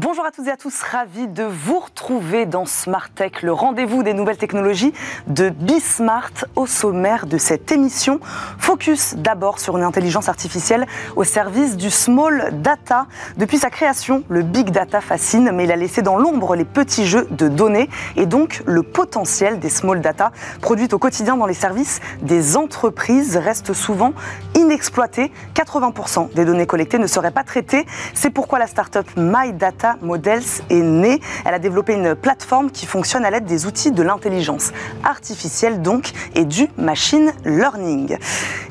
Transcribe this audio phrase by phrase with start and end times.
[0.00, 4.04] Bonjour à toutes et à tous, ravi de vous retrouver dans Smart Tech, le rendez-vous
[4.04, 4.92] des nouvelles technologies
[5.26, 8.20] de Bismart au sommaire de cette émission.
[8.58, 10.86] Focus d'abord sur une intelligence artificielle
[11.16, 13.08] au service du small data.
[13.38, 17.08] Depuis sa création, le big data fascine, mais il a laissé dans l'ombre les petits
[17.08, 20.30] jeux de données et donc le potentiel des small data
[20.60, 24.12] produites au quotidien dans les services des entreprises reste souvent
[24.54, 25.32] inexploité.
[25.56, 27.84] 80% des données collectées ne seraient pas traitées.
[28.14, 31.20] C'est pourquoi la start-up My Data Models est née.
[31.44, 34.72] Elle a développé une plateforme qui fonctionne à l'aide des outils de l'intelligence
[35.04, 38.18] artificielle donc et du machine learning.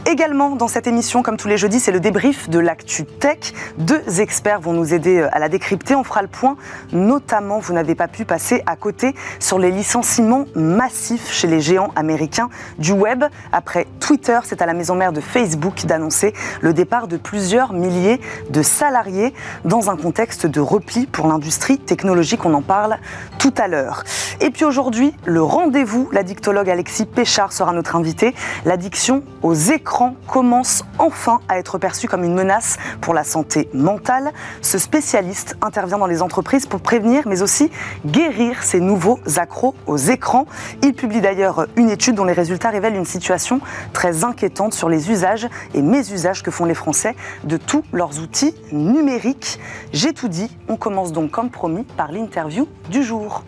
[0.06, 3.54] Également dans cette émission, comme tous les jeudis, c'est le débrief de l'actu tech.
[3.78, 5.96] Deux experts vont nous aider à la décrypter.
[5.96, 6.56] On fera le point,
[6.94, 11.92] notamment, vous n'avez pas pu passer à côté sur les licenciements massifs chez les géants
[11.96, 13.26] américains du web.
[13.52, 18.22] Après Twitter, c'est à la maison mère de Facebook d'annoncer le départ de plusieurs milliers
[18.50, 19.34] de salariés
[19.66, 22.45] dans un contexte de repli pour l'industrie technologique.
[22.45, 22.97] On en parle
[23.39, 24.03] tout à l'heure.
[24.41, 26.09] Et puis aujourd'hui, le rendez-vous.
[26.11, 28.36] L'addictologue Alexis Péchard sera notre invité.
[28.66, 34.31] L'addiction aux écrans commence enfin à être perçue comme une menace pour la santé mentale.
[34.61, 37.72] Ce spécialiste intervient dans les entreprises pour prévenir, mais aussi
[38.05, 40.45] guérir ces nouveaux accros aux écrans.
[40.83, 43.59] Il publie d'ailleurs une étude dont les résultats révèlent une situation
[43.94, 48.53] très inquiétante sur les usages et mésusages que font les Français de tous leurs outils
[48.72, 49.59] numériques.
[49.94, 50.55] J'ai tout dit.
[50.67, 53.44] On commence donc comme promis par l'interview du jour.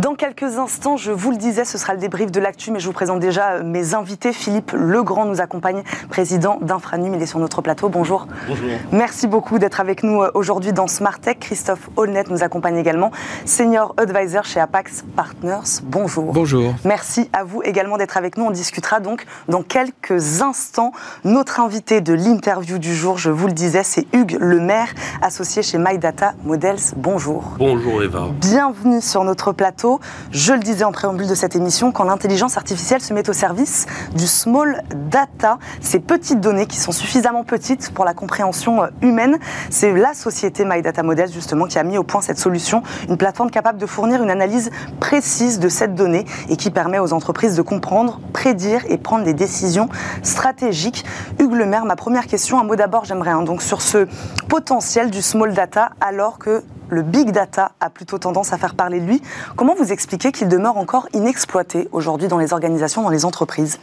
[0.00, 2.86] Dans quelques instants, je vous le disais, ce sera le débrief de l'actu, mais je
[2.86, 4.32] vous présente déjà euh, mes invités.
[4.32, 7.14] Philippe Legrand nous accompagne, président d'Infranum.
[7.14, 7.90] Il est sur notre plateau.
[7.90, 8.26] Bonjour.
[8.48, 8.70] Bonjour.
[8.92, 11.36] Merci beaucoup d'être avec nous euh, aujourd'hui dans Smart Tech.
[11.40, 13.10] Christophe Holnet nous accompagne également,
[13.44, 15.82] senior advisor chez Apax Partners.
[15.82, 16.32] Bonjour.
[16.32, 16.72] Bonjour.
[16.86, 18.46] Merci à vous également d'être avec nous.
[18.46, 20.92] On discutera donc dans quelques instants.
[21.24, 25.76] Notre invité de l'interview du jour, je vous le disais, c'est Hugues Lemaire, associé chez
[25.76, 26.94] My Data Models.
[26.96, 27.56] Bonjour.
[27.58, 28.28] Bonjour Eva.
[28.40, 29.89] Bienvenue sur notre plateau.
[30.30, 33.86] Je le disais en préambule de cette émission, quand l'intelligence artificielle se met au service
[34.14, 39.38] du small data, ces petites données qui sont suffisamment petites pour la compréhension euh, humaine,
[39.70, 43.16] c'est la société My Data Models justement qui a mis au point cette solution, une
[43.16, 44.70] plateforme capable de fournir une analyse
[45.00, 49.34] précise de cette donnée et qui permet aux entreprises de comprendre, prédire et prendre des
[49.34, 49.88] décisions
[50.22, 51.04] stratégiques.
[51.38, 54.06] Hugues Lemaire, ma première question, un mot d'abord j'aimerais, hein, donc sur ce
[54.48, 59.00] potentiel du small data alors que le big data a plutôt tendance à faire parler
[59.00, 59.22] de lui.
[59.56, 63.78] Comment vous expliquez qu'il demeure encore inexploité aujourd'hui dans les organisations, dans les entreprises?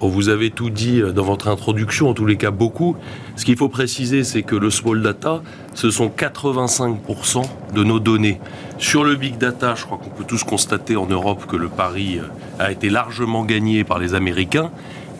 [0.00, 2.96] Vous avez tout dit euh, dans votre introduction, en tous les cas beaucoup.
[3.36, 5.42] Ce qu'il faut préciser, c'est que le small data,
[5.74, 8.40] ce sont 85% de nos données.
[8.78, 12.18] Sur le big data, je crois qu'on peut tous constater en Europe que le pari
[12.18, 12.24] euh,
[12.58, 14.72] a été largement gagné par les Américains.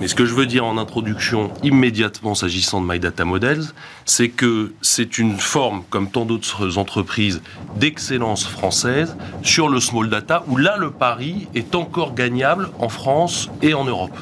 [0.03, 3.67] Mais ce que je veux dire en introduction immédiatement s'agissant de My Data Models,
[4.05, 7.41] c'est que c'est une forme, comme tant d'autres entreprises,
[7.77, 13.49] d'excellence française sur le small data, où là le pari est encore gagnable en France
[13.63, 14.19] et en Europe.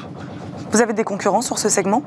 [0.71, 2.03] Vous avez des concurrents sur ce segment?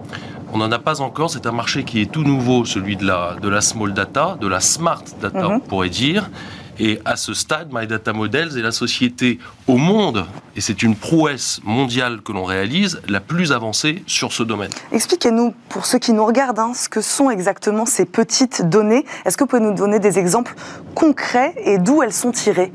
[0.53, 3.35] On n'en a pas encore, c'est un marché qui est tout nouveau, celui de la,
[3.43, 5.55] de la small data, de la smart data, mhm.
[5.57, 6.31] on pourrait dire.
[6.79, 10.27] Et à ce stade, My Data Models est la société au monde,
[10.57, 14.73] et c'est une prouesse mondiale que l'on réalise, la plus avancée sur ce domaine.
[14.91, 19.05] Expliquez-nous, pour ceux qui nous regardent, hein, ce que sont exactement ces petites données.
[19.25, 20.55] Est-ce que vous pouvez nous donner des exemples
[20.95, 22.73] concrets et d'où elles sont tirées?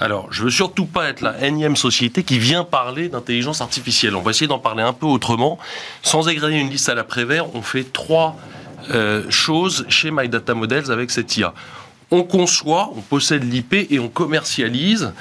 [0.00, 4.16] Alors, je veux surtout pas être la énième société qui vient parler d'intelligence artificielle.
[4.16, 5.58] On va essayer d'en parler un peu autrement.
[6.02, 8.36] Sans égrener une liste à la Prévert, on fait trois
[8.90, 11.54] euh, choses chez My Data Models avec cette IA
[12.14, 15.12] on conçoit, on possède l'IP et on commercialise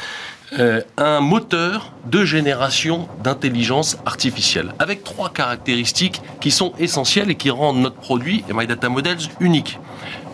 [0.60, 7.50] euh, un moteur de génération d'intelligence artificielle, avec trois caractéristiques qui sont essentielles et qui
[7.50, 9.80] rendent notre produit et My Data Models unique.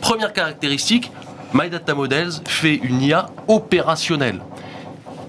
[0.01, 1.09] Première caractéristique,
[1.53, 4.41] My Data Models fait une IA opérationnelle.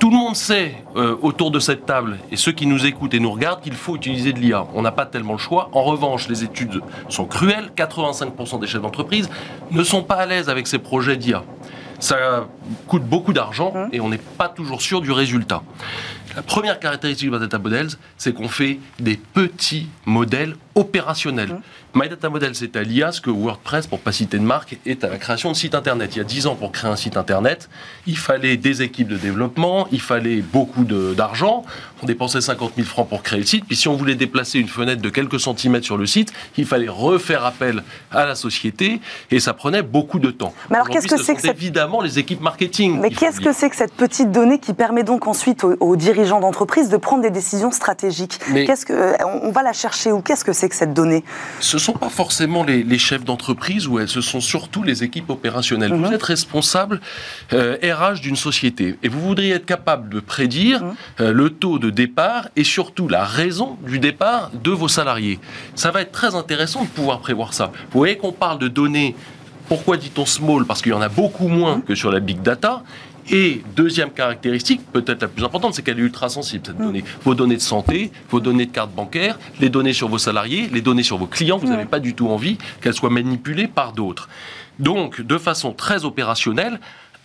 [0.00, 3.20] Tout le monde sait euh, autour de cette table, et ceux qui nous écoutent et
[3.20, 4.64] nous regardent, qu'il faut utiliser de l'IA.
[4.74, 5.68] On n'a pas tellement le choix.
[5.72, 6.80] En revanche, les études
[7.10, 7.70] sont cruelles.
[7.76, 9.28] 85% des chefs d'entreprise
[9.70, 11.44] ne sont pas à l'aise avec ces projets d'IA.
[11.98, 12.46] Ça
[12.86, 13.88] coûte beaucoup d'argent mmh.
[13.92, 15.62] et on n'est pas toujours sûr du résultat.
[16.36, 21.48] La première caractéristique de Data Models, c'est qu'on fait des petits modèles opérationnels.
[21.48, 21.60] Mmh.
[21.92, 25.02] My Data Model, c'est à l'IA ce que WordPress, pour pas citer de marque, est
[25.02, 26.14] à la création de sites internet.
[26.14, 27.68] Il y a 10 ans, pour créer un site internet,
[28.06, 31.64] il fallait des équipes de développement, il fallait beaucoup d'argent.
[32.02, 33.64] On dépensait 50 000 francs pour créer le site.
[33.66, 36.88] Puis si on voulait déplacer une fenêtre de quelques centimètres sur le site, il fallait
[36.88, 39.00] refaire appel à la société
[39.32, 40.54] et ça prenait beaucoup de temps.
[40.70, 43.76] Mais alors qu'est-ce que c'est que évidemment les équipes marketing Mais qu'est-ce que c'est que
[43.76, 47.70] cette petite donnée qui permet donc ensuite aux, dirigeants dirigeants d'entreprise de prendre des décisions
[47.70, 48.38] stratégiques.
[48.52, 50.20] Qu'est-ce que, on va la chercher où?
[50.20, 51.24] Qu'est-ce que c'est que cette donnée?
[51.60, 55.92] Ce ne sont pas forcément les, chefs d'entreprise, ou ce sont surtout les équipes opérationnelles.
[55.92, 56.12] Vous mhm.
[56.12, 57.00] êtes responsable
[57.52, 60.84] RH d'une société et vous voudriez être capable de prédire
[61.18, 61.30] mhm.
[61.30, 65.38] le taux de départ et surtout la raison du départ de vos salariés.
[65.74, 67.72] Ça va être très intéressant de pouvoir prévoir ça.
[67.92, 69.14] Vous voyez qu'on parle de données
[69.70, 70.66] pourquoi dit-on small?
[70.66, 72.82] Parce qu'il y en a beaucoup moins que sur la big data.
[73.30, 77.04] Et deuxième caractéristique, peut-être la plus importante, c'est qu'elle est ultra sensible, cette donnée.
[77.22, 80.80] Vos données de santé, vos données de carte bancaire, les données sur vos salariés, les
[80.80, 84.28] données sur vos clients, vous n'avez pas du tout envie qu'elles soient manipulées par d'autres.
[84.78, 86.80] Donc, de façon très opérationnelle,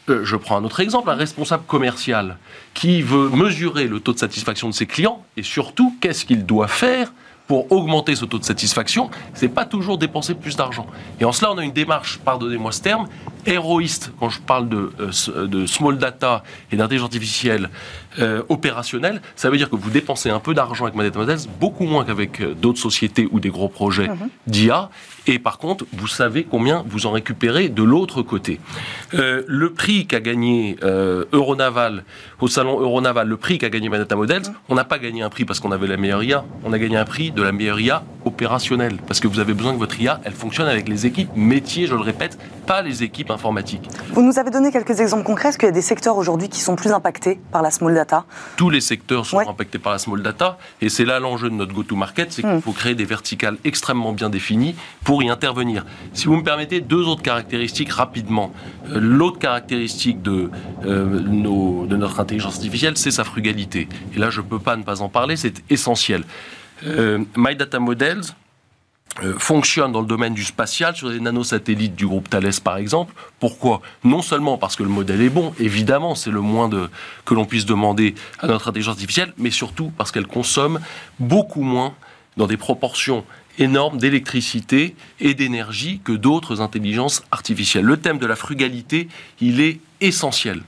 [0.10, 2.38] euh, je prends un autre exemple, un responsable commercial
[2.74, 6.68] qui veut mesurer le taux de satisfaction de ses clients et surtout qu'est-ce qu'il doit
[6.68, 7.12] faire
[7.48, 10.88] pour augmenter ce taux de satisfaction, c'est pas toujours dépenser plus d'argent.
[11.20, 13.08] Et en cela, on a une démarche, pardonnez-moi ce terme,
[13.46, 17.70] héroïste quand je parle de, euh, de small data et d'intelligence artificielle
[18.20, 19.22] euh, opérationnelle.
[19.36, 22.54] Ça veut dire que vous dépensez un peu d'argent avec Models, beaucoup moins qu'avec euh,
[22.54, 24.30] d'autres sociétés ou des gros projets mhm.
[24.48, 24.90] d'IA.
[25.28, 28.60] Et par contre, vous savez combien vous en récupérez de l'autre côté.
[29.12, 32.04] le prix qu'a gagné Euronaval,
[32.40, 34.54] au salon Euronaval, le prix qu'a gagné Data Models, mhm.
[34.70, 36.98] on n'a pas gagné un prix parce qu'on avait la meilleure IA, on a gagné
[36.98, 38.98] un prix de la meilleure IA opérationnelle.
[39.08, 41.96] Parce que vous avez besoin que votre IA, elle fonctionne avec les équipes métiers, je
[41.96, 43.88] le répète, pas les équipes informatique.
[44.12, 45.50] Vous nous avez donné quelques exemples concrets.
[45.50, 48.05] Est-ce qu'il y a des secteurs aujourd'hui qui sont plus impactés par la small data?
[48.58, 50.58] Tous les secteurs sont impactés par la small data.
[50.82, 52.62] Et c'est là l'enjeu de notre go-to-market, c'est qu'il hmm.
[52.62, 55.86] faut créer des verticales extrêmement bien définies pour y intervenir.
[56.14, 58.52] Si vous me permettez, deux autres caractéristiques rapidement.
[58.92, 60.50] Euh, l'autre caractéristique de,
[60.86, 63.88] euh, de notre intelligence artificielle, c'est sa frugalité.
[64.16, 66.24] Et là, je ne peux pas ne pas en parler, c'est essentiel.
[66.86, 68.22] Euh, My Data Models,
[69.24, 73.14] euh, fonctionne dans le domaine du spatial sur des nanosatellites du groupe Thales par exemple.
[73.40, 73.82] Pourquoi?
[74.04, 76.70] Non seulement parce que le modèle est bon, évidemment, c'est le moins
[77.24, 80.82] que l'on puisse demander à notre intelligence artificielle, mais surtout parce qu'elle consomme
[81.20, 81.94] beaucoup moins
[82.36, 83.24] dans des proportions
[83.58, 87.86] énormes d'électricité et d'énergie que d'autres intelligences artificielles.
[87.86, 89.08] Le thème de la frugalité,
[89.40, 90.62] il est essentiel.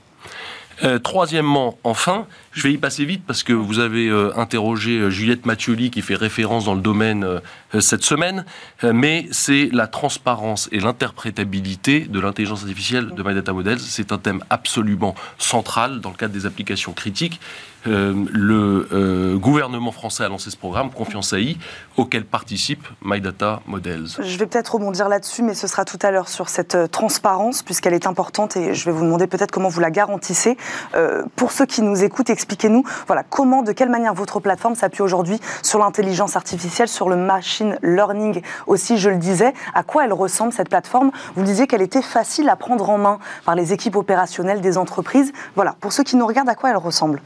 [0.83, 5.45] Euh, troisièmement, enfin, je vais y passer vite parce que vous avez euh, interrogé Juliette
[5.48, 7.42] Mathioli qui fait référence dans le domaine
[7.80, 8.46] cette semaine,
[8.84, 13.80] mais c'est la transparence et l'interprétabilité de l'intelligence artificielle de My Data Models.
[13.80, 17.40] C'est un thème absolument central dans le cadre des applications critiques.
[17.86, 21.58] le gouvernement français a lancé ce programme, Confiance AI,
[21.98, 24.08] auquel participe My Data Models.
[24.19, 27.94] Je vais peut-être rebondir là-dessus, mais ce sera tout à l'heure sur cette transparence, puisqu'elle
[27.94, 30.58] est importante, et je vais vous demander peut-être comment vous la garantissez.
[30.96, 35.02] Euh, pour ceux qui nous écoutent, expliquez-nous voilà, comment, de quelle manière votre plateforme s'appuie
[35.02, 39.54] aujourd'hui sur l'intelligence artificielle, sur le machine learning aussi, je le disais.
[39.74, 41.12] À quoi elle ressemble cette plateforme?
[41.36, 45.33] Vous disiez qu'elle était facile à prendre en main par les équipes opérationnelles des entreprises.
[45.56, 47.21] Voilà, pour ceux qui nous regardent, à quoi elle ressemble?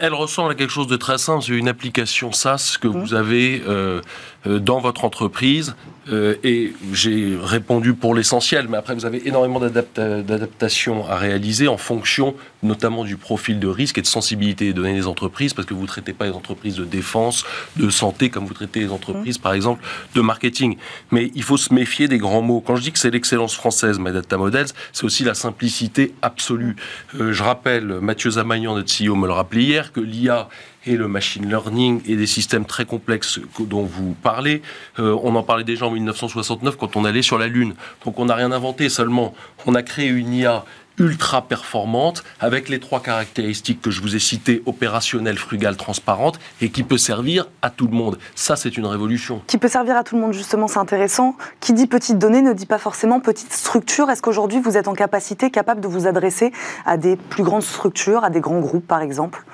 [0.00, 1.44] Elle ressemble à quelque chose de très simple.
[1.44, 3.00] C'est une application SaaS que mmh.
[3.00, 4.00] vous avez euh,
[4.46, 5.74] euh, dans votre entreprise.
[6.10, 11.76] Euh, et j'ai répondu pour l'essentiel, mais après vous avez énormément d'adaptations à réaliser en
[11.76, 12.34] fonction
[12.64, 15.82] notamment du profil de risque et de sensibilité des données des entreprises, parce que vous
[15.82, 17.44] ne traitez pas les entreprises de défense,
[17.76, 19.84] de santé, comme vous traitez les entreprises, par exemple,
[20.14, 20.76] de marketing.
[21.12, 22.60] Mais il faut se méfier des grands mots.
[22.60, 26.74] Quand je dis que c'est l'excellence française, My Data Models, c'est aussi la simplicité absolue.
[27.20, 30.48] Euh, je rappelle, Mathieu Zamagnan, notre CEO, me le rappelait que l'IA
[30.86, 34.62] et le machine learning et des systèmes très complexes dont vous parlez.
[34.98, 37.74] Euh, on en parlait déjà en 1969 quand on allait sur la Lune.
[38.04, 39.34] Donc on n'a rien inventé, seulement
[39.66, 40.64] on a créé une IA
[40.98, 46.70] ultra performante avec les trois caractéristiques que je vous ai citées, opérationnelle, frugale, transparente, et
[46.70, 48.18] qui peut servir à tout le monde.
[48.34, 49.42] Ça, c'est une révolution.
[49.46, 51.36] Qui peut servir à tout le monde, justement, c'est intéressant.
[51.60, 54.10] Qui dit petite donnée ne dit pas forcément petite structure.
[54.10, 56.52] Est-ce qu'aujourd'hui, vous êtes en capacité, capable de vous adresser
[56.86, 59.44] à des plus grandes structures, à des grands groupes, par exemple?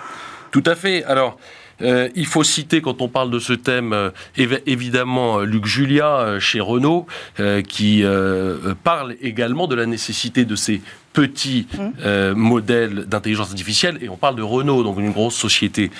[0.51, 1.05] Tout à fait.
[1.05, 1.37] Alors,
[1.83, 6.41] euh, il faut citer, quand on parle de ce thème, euh, évidemment Luc Julia euh,
[6.41, 7.07] chez Renault,
[7.69, 8.05] qui
[8.85, 10.83] parle également de la nécessité de ces
[11.13, 12.33] petits mmh.
[12.33, 13.99] modèles d'intelligence artificielle.
[14.01, 15.91] Et on parle de Renault, donc une grosse société.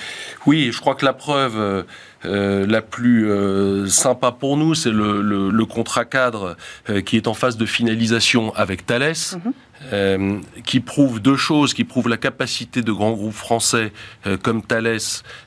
[0.45, 1.85] Oui, je crois que la preuve
[2.23, 3.29] la plus
[3.87, 6.55] sympa pour nous, c'est le, contrat cadre
[7.05, 9.13] qui est en phase de finalisation avec Thales.
[9.33, 9.49] Mmh.
[9.93, 13.93] Euh, qui prouve deux choses, qui prouve la capacité de grands groupes français
[14.27, 14.97] euh, comme Thales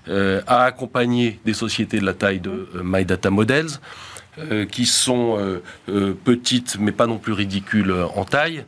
[0.08, 3.68] euh, à accompagner des sociétés de la taille de My Models,
[4.70, 5.60] qui sont
[6.24, 8.64] petites mais pas non plus ridicules en taille,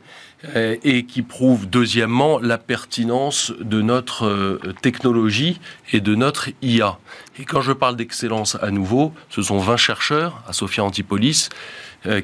[0.55, 5.59] et qui prouve deuxièmement la pertinence de notre technologie
[5.91, 6.99] et de notre IA.
[7.39, 11.49] Et quand je parle d'excellence à nouveau, ce sont 20 chercheurs à Sophia Antipolis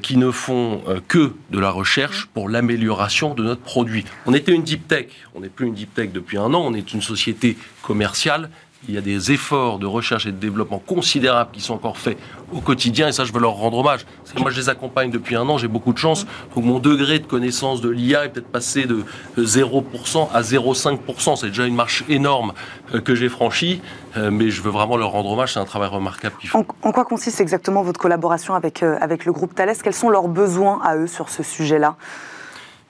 [0.02, 4.04] qui ne font que de la recherche pour l'amélioration de notre produit.
[4.26, 6.74] On était une deep tech, on n'est plus une deep tech depuis un an, on
[6.74, 8.50] est une société commerciale
[8.88, 12.18] il y a des efforts de recherche et de développement considérables qui sont encore faits
[12.52, 14.04] au quotidien, et ça, je veux leur rendre hommage.
[14.38, 16.26] moi, je les accompagne depuis un an, j'ai beaucoup de chance.
[16.54, 19.04] Donc, mon degré de connaissance de l'IA est peut-être passé de
[19.38, 21.36] 0% à 0,5%.
[21.36, 22.52] C'est déjà une marche énorme
[22.94, 23.80] euh, que j'ai franchie,
[24.16, 25.54] euh, mais je veux vraiment leur rendre hommage.
[25.54, 26.66] C'est un travail remarquable qu'ils font.
[26.82, 29.76] En, quoi consiste exactement votre collaboration avec, euh, avec le groupe Thales?
[29.82, 31.96] Quels sont leurs besoins à eux sur ce sujet-là?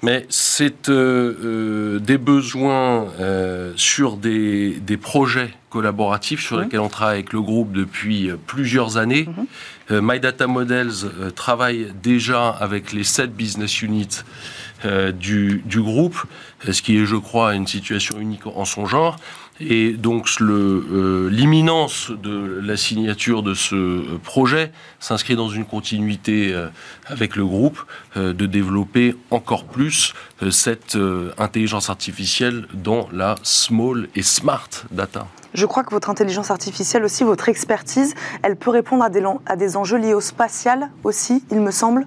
[0.02, 6.88] Mais c'est euh, euh, des besoins euh, sur des, des, projets collaboratifs sur lesquels on
[6.88, 9.28] travaille avec le groupe depuis plusieurs années.
[9.88, 10.00] Mhm.
[10.02, 14.22] My Data Models travaille déjà avec les sept business units
[14.84, 16.24] du, du, groupe,
[16.70, 19.16] ce qui est, je crois, une situation unique en son genre.
[19.60, 26.68] Et donc euh, l'imminence de la signature de ce projet s'inscrit dans une continuité euh,
[27.06, 27.84] avec le groupe
[28.16, 30.14] euh, de développer encore plus
[30.50, 30.98] cette
[31.38, 35.28] intelligence artificielle dans la small et smart data.
[35.54, 39.54] Je crois que votre intelligence artificielle aussi, votre expertise, elle peut répondre à des, à
[39.54, 42.06] des enjeux liés au spatial aussi, il me semble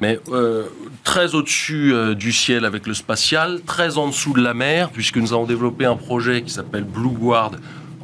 [0.00, 0.64] mais euh,
[1.04, 5.16] très au-dessus euh, du ciel avec le spatial, très en dessous de la mer, puisque
[5.16, 7.52] nous avons développé un projet qui s'appelle Blue Guard,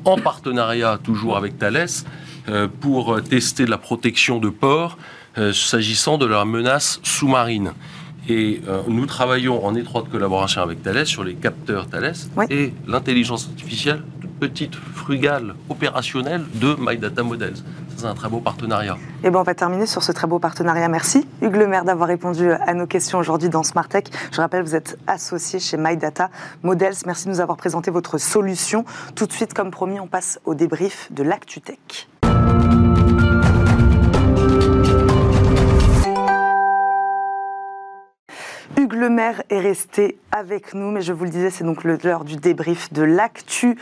[0.04, 1.86] en partenariat toujours avec Thales,
[2.48, 4.98] euh, pour tester la protection de ports
[5.54, 7.72] s'agissant de la menace sous-marine.
[8.28, 12.12] Et nous travaillons en étroite collaboration avec Thales sur les capteurs Thales
[12.50, 14.02] et l'intelligence artificielle
[14.42, 17.62] petite, frugale, opérationnelle de My Data Models.
[17.96, 18.96] C'est un très beau partenariat.
[19.22, 20.88] Et eh ben on va terminer sur ce très beau partenariat.
[20.88, 24.04] Merci Hugues Lemaire d'avoir répondu à nos questions aujourd'hui dans Smart Tech.
[24.32, 26.30] Je rappelle, vous êtes associé chez My Data
[26.62, 26.94] Models.
[27.06, 28.84] Merci de nous avoir présenté votre solution.
[29.14, 32.08] Tout de suite, comme promis, on passe au débrief de l'ActuTech.
[38.78, 42.36] Hugues Lemaire est resté avec nous, mais je vous le disais, c'est donc l'heure du
[42.36, 43.76] débrief de l'actu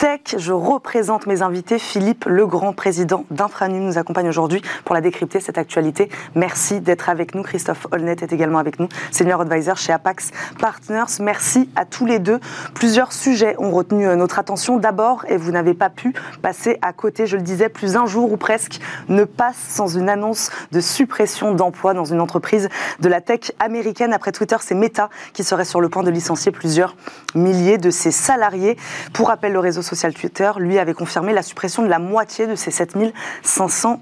[0.00, 0.36] Tech.
[0.38, 1.78] Je représente mes invités.
[1.78, 6.08] Philippe Legrand, président d'Infranum, nous accompagne aujourd'hui pour la décrypter, cette actualité.
[6.34, 7.42] Merci d'être avec nous.
[7.42, 11.20] Christophe Holnet est également avec nous, senior advisor chez Apax Partners.
[11.20, 12.40] Merci à tous les deux.
[12.72, 14.78] Plusieurs sujets ont retenu euh, notre attention.
[14.78, 18.32] D'abord, et vous n'avez pas pu passer à côté, je le disais, plus un jour
[18.32, 18.80] ou presque
[19.10, 24.14] ne passe sans une annonce de suppression d'emplois dans une entreprise de la tech américaine.
[24.14, 26.96] Après Twitter, c'est Meta qui serait sur le point de licencier plusieurs
[27.34, 28.78] milliers de ses salariés.
[29.12, 32.54] Pour rappel, le réseau social Twitter, lui, avait confirmé la suppression de la moitié de
[32.54, 34.00] ses 7500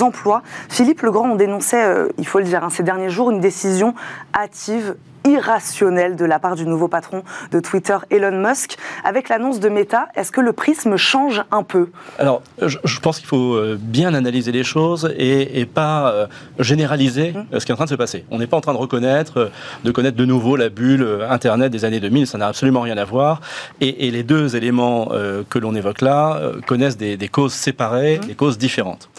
[0.00, 0.42] emplois.
[0.68, 3.94] Philippe Legrand, on dénonçait, euh, il faut le dire, hein, ces derniers jours, une décision
[4.34, 4.96] hâtive
[5.28, 8.76] irrationnel de la part du nouveau patron de Twitter, Elon Musk.
[9.04, 11.88] Avec l'annonce de Meta, est-ce que le prisme change un peu?
[12.18, 16.26] Alors, je, pense qu'il faut euh, bien analyser les choses et, pas euh,
[16.58, 17.46] généraliser mmh.
[17.52, 18.24] euh, ce qui est en train de se passer.
[18.30, 19.50] On n'est pas en train de reconnaître,
[19.84, 23.04] de connaître de nouveau la bulle Internet des années 2000, ça n'a absolument rien à
[23.04, 23.40] voir.
[23.80, 25.10] Et, les deux éléments
[25.50, 28.26] que l'on évoque là connaissent des, causes séparées, mmh.
[28.26, 29.10] des causes différentes.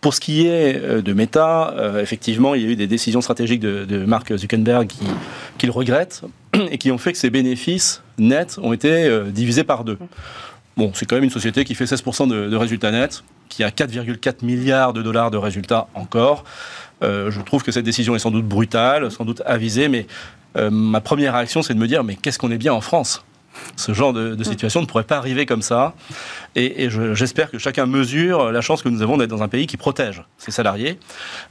[0.00, 3.20] Pour ce qui est euh, de Meta, euh, effectivement, il y a eu des décisions
[3.20, 5.04] stratégiques de, Mark Zuckerberg qui,
[5.58, 6.22] qui, le regrettent
[6.70, 9.98] et qui ont fait que ses bénéfices nets ont été euh, divisés par deux.
[10.76, 14.44] Bon, c'est quand même une société qui fait 16% de, résultats nets, qui a 4,4
[14.44, 16.44] milliards de dollars de résultats encore.
[17.02, 20.06] je trouve que cette décision est sans doute brutale, sans doute avisée, mais
[20.70, 23.24] ma première réaction, c'est de me dire, mais qu'est-ce qu'on est bien en France?
[23.76, 24.44] Ce genre de, mm.
[24.44, 25.94] situation ne pourrait pas arriver comme ça.
[26.56, 29.76] Et, j'espère que chacun mesure la chance que nous avons d'être dans un pays qui
[29.76, 30.98] protège ses salariés.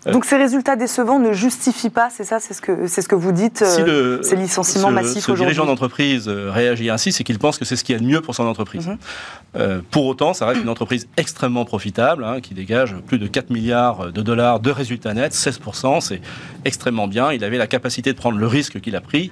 [0.05, 3.07] Euh, Donc ces résultats décevants ne justifient pas, c'est ça, c'est ce que c'est ce
[3.07, 5.23] que vous dites, si euh, ces licenciements massifs aujourd'hui.
[5.25, 7.99] Si le dirigeant d'entreprise euh, réagit ainsi, c'est qu'il pense que c'est ce qui est
[7.99, 8.87] de mieux pour son entreprise.
[8.87, 9.81] Mm-hmm.
[9.91, 14.11] pour autant, ça reste une entreprise extrêmement profitable, hein, qui dégage plus de 4 milliards
[14.11, 16.21] de dollars de résultats nets, 16%, c'est
[16.65, 17.31] extrêmement bien.
[17.31, 19.31] Il avait la capacité de prendre le risque qu'il a pris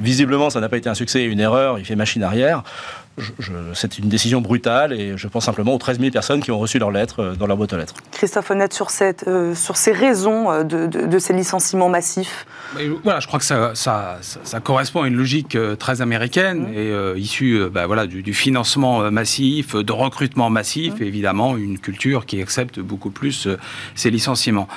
[0.00, 1.78] Visiblement, ça n'a pas été un succès et une erreur.
[1.78, 2.62] Il fait machine arrière.
[3.74, 6.78] c'est une décision brutale et je pense simplement aux 13 000 personnes qui ont reçu
[6.78, 7.94] leur lettre euh, dans leur boîte aux lettres.
[8.12, 12.46] Christophe Honnête, sur, cette, euh, sur ces raisons euh, de, ces licenciements massifs
[13.02, 16.74] voilà, Je crois que ça, ça, correspond à une logique très américaine mmh.
[16.74, 21.02] et issue bah, voilà, du, financement massif, de recrutement massif mmh.
[21.02, 23.48] et évidemment une culture qui accepte beaucoup plus
[23.94, 24.68] ces licenciements.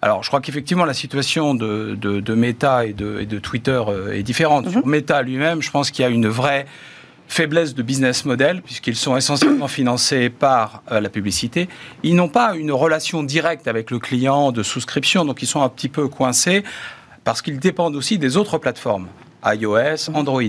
[0.00, 4.12] Alors, je crois qu'effectivement, la situation de, de, Meta et de, et de, Twitter euh,
[4.12, 4.66] est différente.
[4.66, 4.72] Mhm.
[4.72, 6.66] Sur Meta lui-même, je pense qu'il y a une vraie
[7.26, 11.68] faiblesse de business model, puisqu'ils sont essentiellement financés par euh, la publicité.
[12.04, 15.68] Ils n'ont pas une relation directe avec le client de souscription, donc ils sont un
[15.68, 16.62] petit peu coincés,
[17.24, 19.08] parce qu'ils dépendent aussi des autres plateformes
[19.44, 20.16] iOS, mhm.
[20.16, 20.42] Android.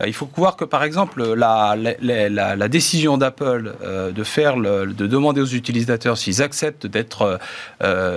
[0.00, 3.74] Euh, il faut voir que, par exemple, la, la, décision d'Apple
[4.14, 7.38] de faire, de demander aux utilisateurs s'ils acceptent d'être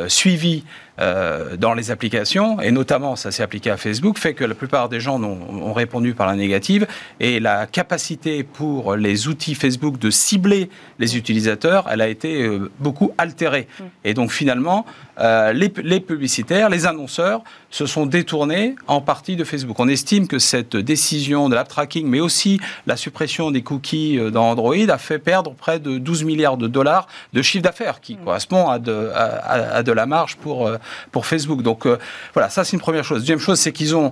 [0.08, 0.64] suivis
[1.02, 4.90] euh, dans les applications, et notamment ça s'est appliqué à Facebook, fait que la plupart
[4.90, 6.86] des gens ont, ont, répondu par la négative,
[7.20, 12.70] et la capacité pour les outils Facebook de cibler les utilisateurs, elle a été euh,
[12.78, 13.68] beaucoup altérée.
[13.80, 13.84] Mm.
[14.04, 14.86] Et donc finalement,
[15.20, 19.80] euh, les, les, publicitaires, les annonceurs se sont détournés en partie de Facebook.
[19.80, 24.52] On estime que cette décision de l'app tracking, mais aussi la suppression des cookies dans
[24.52, 28.24] Android, a fait perdre près de 12 milliards de dollars de chiffre d'affaires, qui mm.
[28.24, 30.70] correspond à de, à, à de la marge pour
[31.12, 31.62] pour Facebook.
[31.62, 31.98] Donc euh,
[32.34, 33.20] voilà, ça c'est une première chose.
[33.22, 34.12] Deuxième chose, c'est qu'ils ont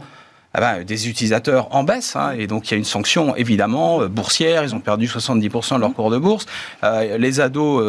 [0.59, 4.07] ben, des utilisateurs en baisse, hein, et donc il y a une sanction évidemment euh,
[4.07, 6.45] boursière, ils ont perdu 70% de leur cours de bourse.
[6.83, 7.81] Euh, les ados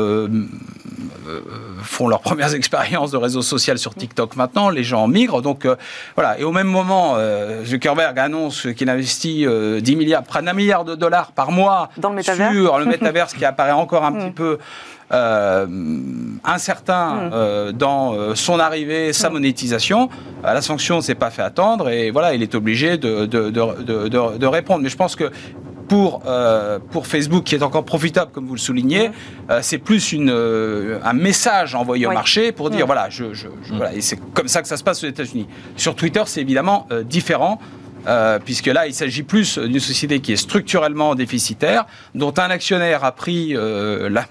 [1.83, 5.67] font leurs premières expériences de réseau social sur TikTok maintenant, les gens migrent, donc
[6.15, 6.39] voilà.
[6.39, 7.17] Et au même moment,
[7.65, 9.47] Zuckerberg annonce qu'il investit
[9.81, 13.45] 10 milliards, près d'un milliard de dollars par mois Dans le sur le métaverse qui
[13.45, 14.59] apparaît encore un petit peu
[15.13, 15.67] euh,
[16.43, 17.31] incertain mm.
[17.35, 20.09] euh, dans euh, son arrivée, sa monétisation,
[20.43, 21.91] la sanction ne s'est pas fait attendre.
[21.91, 24.83] Et voilà, il est obligé de, de, de, de répondre.
[24.83, 25.31] Mais je pense que
[25.89, 26.23] pour,
[26.91, 29.53] pour Facebook, qui est encore profitable, comme vous le soulignez, mm.
[29.61, 34.01] c'est plus une, un message envoyé au marché pour dire voilà, je, je, voilà, et
[34.01, 35.47] c'est comme ça que ça se passe aux États-Unis.
[35.77, 37.59] Sur Twitter, c'est évidemment différent.
[38.07, 43.05] Euh, puisque là, il s'agit plus d'une société qui est structurellement déficitaire, dont un actionnaire
[43.05, 44.27] a pris, euh, la,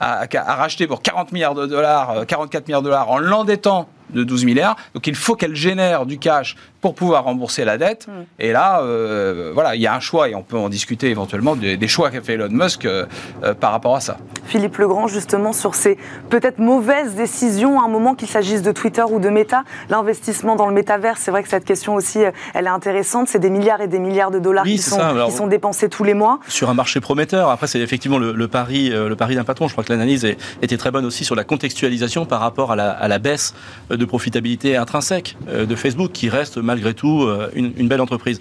[0.00, 3.88] a, a, racheté pour 40 milliards de dollars, 44 euh, milliards de dollars en l'endettant
[4.10, 4.76] de 12 milliards.
[4.94, 8.06] Donc il faut qu'elle génère du cash pour pouvoir rembourser la dette.
[8.06, 8.12] Mm.
[8.38, 11.56] Et là, euh, voilà, il y a un choix et on peut en discuter éventuellement
[11.56, 13.06] des, choix qu'a fait Elon Musk euh,
[13.42, 14.18] euh, par rapport à ça.
[14.44, 15.98] Philippe Legrand, justement, sur ces
[16.30, 20.68] peut-être mauvaises décisions à un moment qu'il s'agisse de Twitter ou de Meta, l'investissement dans
[20.68, 22.20] le métavers, c'est vrai que cette question aussi,
[22.54, 23.26] elle est intéressante.
[23.26, 26.14] C'est des milliards et des milliards de dollars qui, sont, qui, sont, dépensés tous les
[26.14, 26.38] mois.
[26.46, 27.50] Sur un marché prometteur.
[27.50, 29.66] Après, c'est effectivement le, pari, le pari d'un patron.
[29.66, 30.24] Je crois que l'analyse
[30.62, 33.54] était très bonne aussi sur la contextualisation par rapport à la, à la baisse
[33.90, 38.38] de profitabilité intrinsèque de Facebook, qui reste malgré tout euh, une, belle entreprise.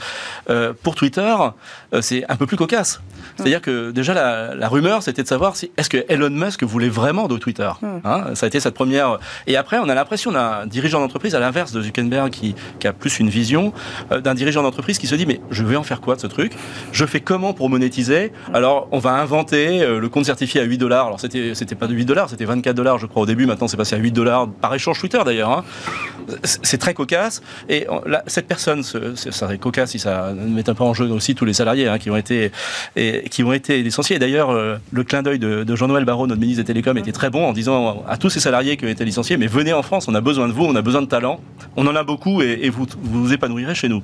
[0.49, 1.33] Euh, pour Twitter,
[1.93, 2.99] euh, c'est un peu plus cocasse.
[3.37, 7.27] C'est-à-dire que déjà la, rumeur, c'était de savoir si est-ce que Elon Musk voulait vraiment
[7.27, 7.69] de Twitter.
[7.81, 7.99] Hmm.
[8.03, 9.19] Hein, ça a été cette première.
[9.47, 12.93] Et après, on a l'impression d'un dirigeant d'entreprise à l'inverse de Zuckerberg qui, qui, a
[12.93, 13.73] plus une vision
[14.11, 16.53] d'un dirigeant d'entreprise qui se dit mais je vais en faire quoi de ce truc?
[16.91, 18.31] Je fais comment pour monétiser?
[18.53, 21.07] Alors on va inventer le compte certifié à 8 dollars.
[21.07, 23.45] Alors c'était c'était pas de 8 dollars, c'était 24 dollars je crois au début.
[23.45, 25.51] Maintenant c'est passé à 8 dollars par échange Twitter d'ailleurs.
[25.51, 25.63] Hein.
[26.43, 27.41] C'est très cocasse.
[27.69, 27.87] Et
[28.27, 31.53] cette personne, ça serait cocasse si ça ne mettait pas en jeu aussi tous les
[31.53, 32.51] salariés hein, qui ont été
[32.95, 34.19] et, qui ont été licenciés.
[34.19, 37.45] D'ailleurs, euh, le clin d'œil de, Jean-Noël Barrot, notre ministre des Télécoms, était très bon
[37.45, 40.15] en disant à tous ces salariés qui ont été licenciés, mais venez en France, on
[40.15, 41.39] a besoin de vous, on a besoin de talent,
[41.75, 44.03] on en a beaucoup et, vous, vous épanouirez chez nous.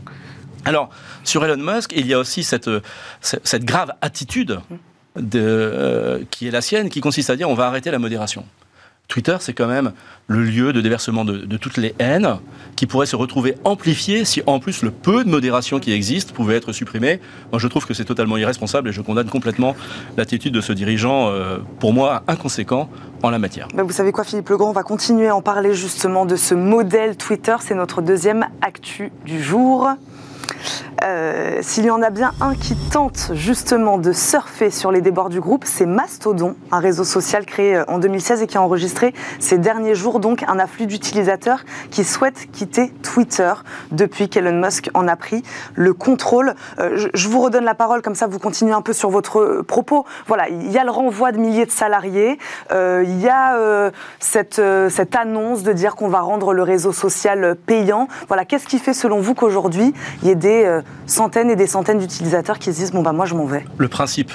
[0.66, 0.90] Alors,
[1.24, 2.70] sur Elon Musk, il y a aussi cette,
[3.66, 4.60] grave attitude
[5.16, 8.46] de, euh, qui est la sienne, qui consiste à dire on va arrêter la modération.
[9.12, 9.92] Twitter, c'est quand même
[10.28, 12.38] le lieu de déversement de, toutes les haines
[12.78, 16.56] qui pourraient se retrouver amplifiées si en plus le peu de modération qui existe pouvait
[16.56, 17.20] être supprimé.
[17.52, 19.76] Moi, je trouve que c'est totalement irresponsable et je condamne complètement
[20.16, 22.90] l'attitude de ce dirigeant, euh, pour moi, inconséquent
[23.22, 23.68] en la matière.
[23.76, 27.18] Vous savez quoi, Philippe Legrand On va continuer à en parler justement de ce modèle
[27.18, 27.58] Twitter.
[27.60, 29.90] C'est notre deuxième actu du jour.
[31.04, 35.30] Euh, s'il y en a bien un qui tente justement de surfer sur les débords
[35.30, 39.14] du groupe, c'est Mastodon, un réseau social créé euh, en 2016 et qui a enregistré
[39.40, 43.54] ces derniers jours donc un afflux d'utilisateurs qui souhaitent quitter Twitter
[43.92, 45.44] depuis qu'Elon Musk en a pris
[45.76, 46.54] le contrôle.
[46.80, 50.06] Euh, je, vous redonne la parole comme ça, vous continuez un peu sur votre propos.
[50.28, 52.38] Voilà, il y a le renvoi de milliers de salariés,
[52.72, 58.08] il y a cette, cette annonce de dire qu'on va rendre le réseau social payant.
[58.28, 62.00] Voilà, qu'est-ce qui fait selon vous qu'aujourd'hui il y ait des centaines et des centaines
[62.00, 63.64] d'utilisateurs qui se disent bon bah moi je m'en vais.
[63.78, 64.32] Le principe.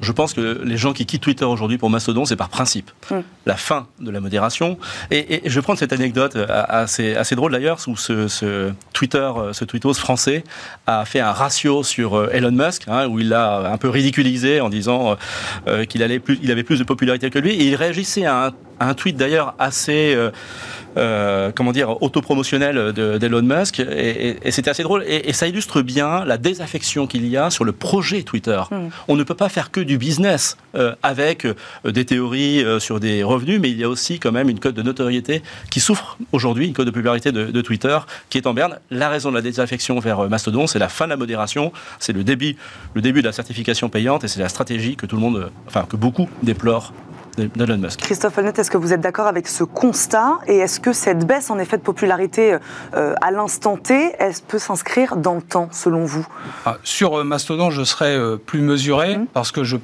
[0.00, 2.90] Je pense que les gens qui quittent Twitter aujourd'hui pour Mastodon, c'est par principe.
[3.10, 3.20] Hmm.
[3.46, 4.78] La fin de la modération.
[5.10, 9.52] Et, je vais prendre cette anecdote euh, assez, assez drôle d'ailleurs, où ce, Twitter, euh,
[9.52, 10.44] ce tweetos français
[10.86, 14.60] a fait un ratio sur euh, Elon Musk, hein, où il l'a un peu ridiculisé
[14.60, 15.16] en disant
[15.88, 17.52] qu'il avait plus de popularité que lui.
[17.52, 18.52] Et il réagissait à un,
[18.94, 20.16] tweet d'ailleurs assez...
[20.96, 23.80] Euh, comment dire, autopromotionnel d'Elon Musk.
[23.80, 25.04] Et, c'était assez drôle.
[25.06, 28.60] Et, ça illustre bien la désaffection qu'il y a sur le projet Twitter.
[28.70, 28.88] Hmm.
[29.08, 33.22] On ne peut pas faire que du business euh, avec euh, des théories sur des
[33.22, 36.66] revenus, mais il y a aussi quand même une cote de notoriété qui souffre aujourd'hui,
[36.66, 37.98] une cote de popularité de, Twitter
[38.30, 38.78] qui est en berne.
[38.90, 42.24] La raison de la désaffection vers Mastodon, c'est la fin de la modération, c'est le
[42.24, 42.56] début,
[42.94, 45.84] le début de la certification payante et c'est la stratégie que tout le monde, enfin
[45.88, 46.92] que beaucoup déplorent
[47.36, 48.00] d'Elon Musk.
[48.00, 51.50] Christophe Holnet, est-ce que vous êtes d'accord avec ce constat et est-ce que cette baisse
[51.50, 52.56] en effet de popularité
[52.94, 56.26] euh, à l'instant T, elle peut s'inscrire dans le temps selon vous?
[56.64, 59.26] Ah, Sur euh, Mastodon, je serais euh, plus mesuré mmh.
[59.32, 59.76] parce que je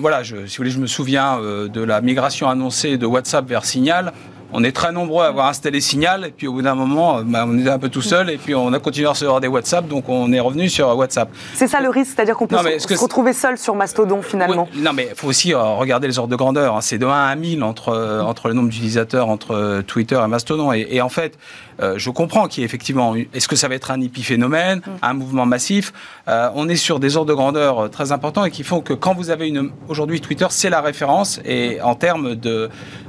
[0.00, 3.64] voilà, je, si vous voulez, je me souviens de la migration annoncée de WhatsApp vers
[3.64, 4.12] Signal.
[4.52, 7.44] On est très nombreux à avoir installé Signal, et puis au bout d'un moment, bah,
[7.46, 9.86] on était un peu tout seul, et puis on a continué à recevoir des WhatsApp,
[9.86, 11.28] donc on est revenu sur WhatsApp.
[11.54, 14.68] C'est ça le risque, c'est-à-dire qu'on peut se, retrouver seul sur Mastodon finalement.
[14.76, 16.76] non, mais il faut aussi regarder les ordres de grandeur.
[16.76, 16.80] Hein.
[16.80, 20.72] C'est de 1 à 1000 entre, entre le nombre d'utilisateurs entre Twitter et Mastodon.
[20.72, 21.38] et en fait,
[21.80, 23.14] euh, je comprends qu'il y ait effectivement.
[23.14, 24.90] Est-ce que ça va être un épiphénomène, mm.
[25.02, 25.92] un mouvement massif?
[26.28, 28.92] Euh, On est sur des ordres de grandeur euh, très importants et qui font que
[28.92, 29.70] quand vous avez une.
[29.88, 32.34] Aujourd'hui, Twitter, c'est la référence et en termes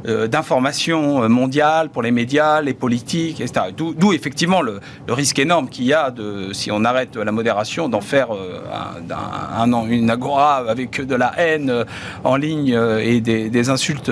[0.06, 3.68] d'information mondiale pour les médias, les politiques, etc.
[3.76, 8.02] D'où effectivement le, risque énorme qu'il y a de, si on arrête la modération, d'en
[8.02, 11.86] faire un, une agora avec de la haine
[12.24, 14.12] en ligne et des, insultes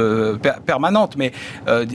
[0.66, 1.16] permanentes.
[1.18, 1.32] Mais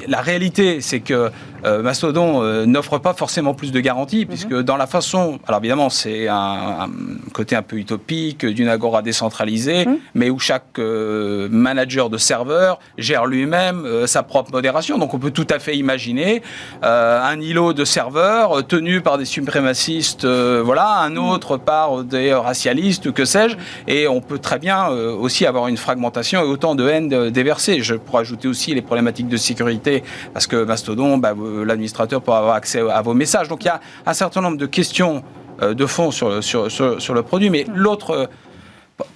[0.09, 1.31] la réalité, c'est que
[1.65, 4.63] Mastodon euh, n'offre pas forcément plus de garanties, puisque mhm.
[4.63, 6.89] dans la façon, alors évidemment c'est un,
[7.33, 9.99] côté un peu utopique d'une agora décentralisée, mhm.
[10.15, 14.99] mais où chaque euh, manager de serveur gère lui-même euh, sa propre modération.
[14.99, 16.43] Donc on peut tout à fait imaginer
[16.83, 21.19] un îlot de serveurs tenu par des suprémacistes, voilà, un mhm.
[21.19, 26.41] autre par des racialistes, que sais-je, et on peut très bien aussi avoir une fragmentation
[26.43, 27.83] et autant de haine déversée.
[27.83, 31.35] Je pourrais ajouter aussi les problématiques de sécurité, parce que Mastodon, bah,
[31.65, 33.49] l'administrateur peut avoir accès à vos messages.
[33.49, 35.23] Donc il y a un certain nombre de questions
[35.63, 37.51] euh, de fond sur, sur, sur, le produit.
[37.51, 38.27] Mais l'autre, euh,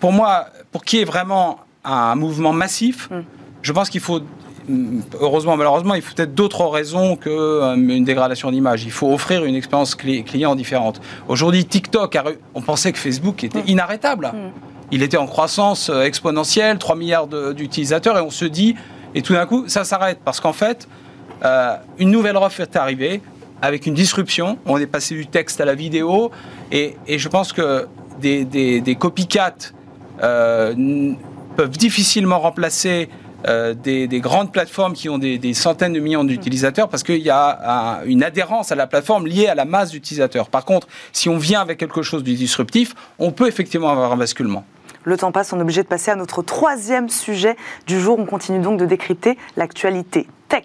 [0.00, 3.22] pour moi, pour qu'il y ait vraiment un mouvement massif, mm.
[3.62, 4.20] je pense qu'il faut
[4.68, 8.84] mm, heureusement, malheureusement, il faut peut-être d'autres raisons qu'une euh, dégradation d'image.
[8.84, 11.00] Il faut offrir une expérience client différente.
[11.26, 12.18] Aujourd'hui, TikTok,
[12.54, 13.68] on pensait que Facebook était mm.
[13.68, 14.32] inarrêtable.
[14.92, 18.76] Il était en croissance exponentielle, 3 milliards d'utilisateurs, et on se dit,
[19.16, 20.20] et tout d'un coup, ça s'arrête.
[20.24, 20.86] Parce qu'en fait,
[21.44, 23.22] euh, une nouvelle offre est arrivée
[23.62, 24.58] avec une disruption.
[24.66, 26.30] On est passé du texte à la vidéo
[26.72, 27.86] et, je pense que
[28.20, 29.72] des, des, copycats
[30.22, 31.14] euh,
[31.56, 33.08] peuvent difficilement remplacer
[33.46, 38.00] euh, des, grandes plateformes qui ont des, centaines de millions d'utilisateurs parce qu'il y a
[38.04, 40.48] une adhérence à la plateforme liée à la masse d'utilisateurs.
[40.48, 44.16] Par contre, si on vient avec quelque chose de disruptif, on peut effectivement avoir un
[44.16, 44.64] basculement.
[45.04, 48.18] Le temps passe, on est obligé de passer à notre troisième sujet du jour.
[48.18, 50.64] On continue donc de décrypter l'actualité tech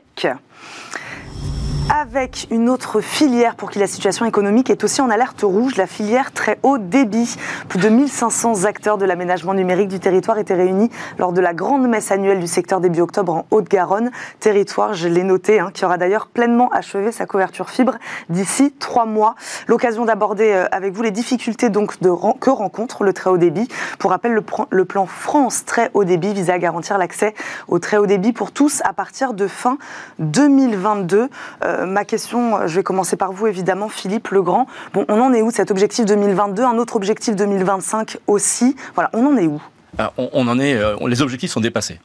[1.89, 5.87] avec une autre filière pour qui la situation économique est aussi en alerte rouge, la
[5.87, 7.35] filière très haut débit.
[7.69, 11.87] Plus de 1500 acteurs de l'aménagement numérique du territoire étaient réunis lors de la grande
[11.87, 14.11] messe annuelle du secteur début octobre en Haute-Garonne.
[14.39, 17.97] Territoire, je l'ai noté, hein, qui aura d'ailleurs pleinement achevé sa couverture fibre
[18.29, 19.35] d'ici trois mois.
[19.67, 23.67] L'occasion d'aborder euh, avec vous les difficultés donc de, que rencontre le très haut débit.
[23.99, 27.33] Pour rappel, le, plan France très haut débit vise à garantir l'accès
[27.67, 29.77] au très haut débit pour tous à partir de fin
[30.19, 31.29] 2022.
[31.63, 34.67] Euh, ma question, je vais commencer par vous évidemment, Philippe Legrand.
[34.93, 38.75] Bon, on en est où cet objectif 2022 Un autre objectif 2025 aussi?
[38.95, 39.61] Voilà, on en est où?
[39.97, 41.99] Ah, on, en est, euh, les objectifs sont dépassés.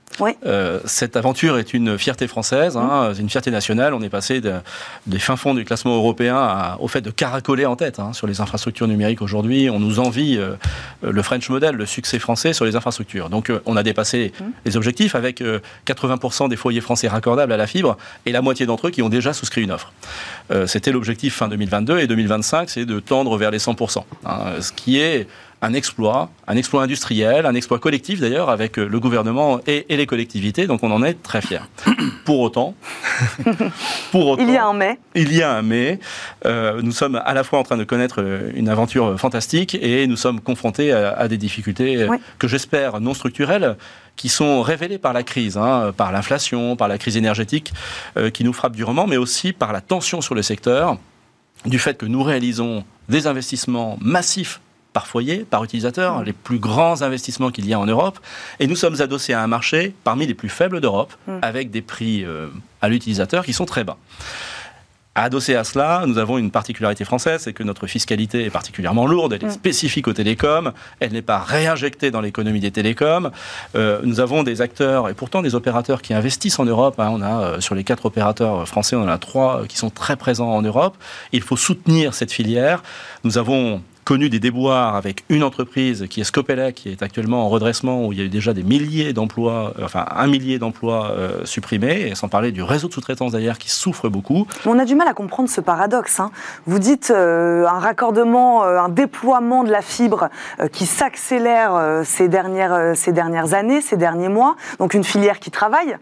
[0.44, 3.20] Euh, cette aventure est une fierté française, hein, mmh.
[3.20, 3.94] une fierté nationale.
[3.94, 8.00] On est passé des fins fonds du classement européen au fait de caracoler en tête
[8.00, 9.70] hein, sur les infrastructures numériques aujourd'hui.
[9.70, 10.56] On nous envie euh,
[11.02, 13.30] le French model, le succès français sur les infrastructures.
[13.30, 14.44] Donc on a dépassé mmh.
[14.64, 15.42] les objectifs avec
[15.86, 19.08] 80% des foyers français raccordables à la fibre et la moitié d'entre eux qui ont
[19.08, 19.92] déjà souscrit une offre.
[20.66, 24.04] C'était l'objectif fin 2022 et 2025, c'est de tendre vers les 100%.
[24.24, 25.28] Hein, ce qui est
[25.62, 30.06] un exploit, un exploit industriel, un exploit collectif d'ailleurs avec euh, le gouvernement et, les
[30.06, 30.66] collectivités.
[30.66, 31.60] Donc on en est très fiers.
[32.24, 32.74] Pour autant,
[34.10, 34.98] pour autant, il y a un mais.
[35.14, 36.00] Il y a un mais.
[36.44, 40.06] Euh, nous sommes à la fois en train de connaître euh, une aventure fantastique et
[40.08, 43.76] nous sommes confrontés à, des difficultés que j'espère non structurelles
[44.16, 47.72] qui sont révélées par la crise, hein, par l'inflation, par la crise énergétique
[48.32, 50.98] qui nous frappe durement, mais aussi par la tension sur le secteur,
[51.64, 54.60] du fait que nous réalisons des investissements massifs
[54.96, 56.24] par foyer, par utilisateur, mm.
[56.24, 58.18] les plus grands investissements qu'il y a en Europe.
[58.60, 61.40] Et nous sommes adossés à un marché parmi les plus faibles d'Europe, mm.
[61.42, 62.48] avec des prix euh,
[62.80, 63.98] à l'utilisateur qui sont très bas.
[65.14, 69.34] Adossé à cela, nous avons une particularité française, c'est que notre fiscalité est particulièrement lourde,
[69.34, 69.60] elle est mm.
[69.62, 73.30] spécifique aux télécoms, elle n'est pas réinjectée dans l'économie des télécoms.
[73.74, 76.98] Euh, nous avons des acteurs et pourtant des opérateurs qui investissent en Europe.
[76.98, 77.10] Hein.
[77.12, 80.16] on a euh, sur les quatre opérateurs français, on en a trois qui sont très
[80.16, 80.96] présents en Europe.
[81.32, 82.82] Il faut soutenir cette filière.
[83.24, 87.48] Nous avons connu des déboires avec une entreprise qui est Scopelec, qui est actuellement en
[87.48, 91.10] redressement, où il y a eu déjà des milliers d'emplois, euh, enfin un millier d'emplois
[91.10, 94.46] euh, supprimés, et sans parler du réseau de sous-traitance d'ailleurs qui souffre beaucoup.
[94.64, 96.20] On a du mal à comprendre ce paradoxe.
[96.20, 96.30] Hein.
[96.66, 100.28] Vous dites euh, un raccordement, un déploiement de la fibre
[100.70, 105.96] qui s'accélère ces, dernières, ces dernières années, ces derniers mois, donc une filière qui travaille,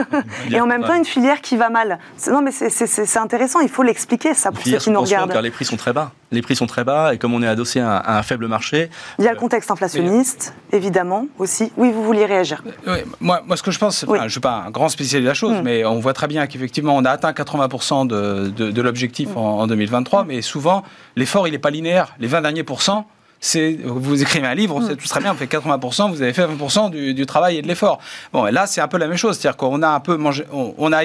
[0.50, 2.00] et en même temps une filière qui va mal.
[2.28, 5.32] Non mais c'est intéressant, il faut l'expliquer ça pour ceux qui nous regardent.
[5.32, 7.48] car les prix sont très bas les prix sont très bas et comme on est
[7.48, 8.90] adossé à, un faible marché.
[9.18, 11.72] Il y a le contexte inflationniste, évidemment, aussi.
[11.76, 14.64] Oui, vous vouliez réagir oui, moi, moi, ce que je pense, je ne suis pas
[14.66, 15.62] un grand spécialiste de la chose, mm.
[15.62, 19.38] mais on voit très bien qu'effectivement, on a atteint 80% de, de, l'objectif mm.
[19.38, 20.26] en, 2023, mm.
[20.26, 20.82] mais souvent,
[21.16, 22.14] l'effort, il n'est pas linéaire.
[22.18, 23.06] Les 20 derniers pourcents,
[23.40, 26.90] c'est vous écrivez un livre, tout très bien, on fait 80%, vous avez fait 20%
[26.90, 28.00] du, du, travail et de l'effort.
[28.32, 30.44] Bon, et là, c'est un peu la même chose, c'est-à-dire qu'on a un peu mangé,
[30.52, 31.02] on a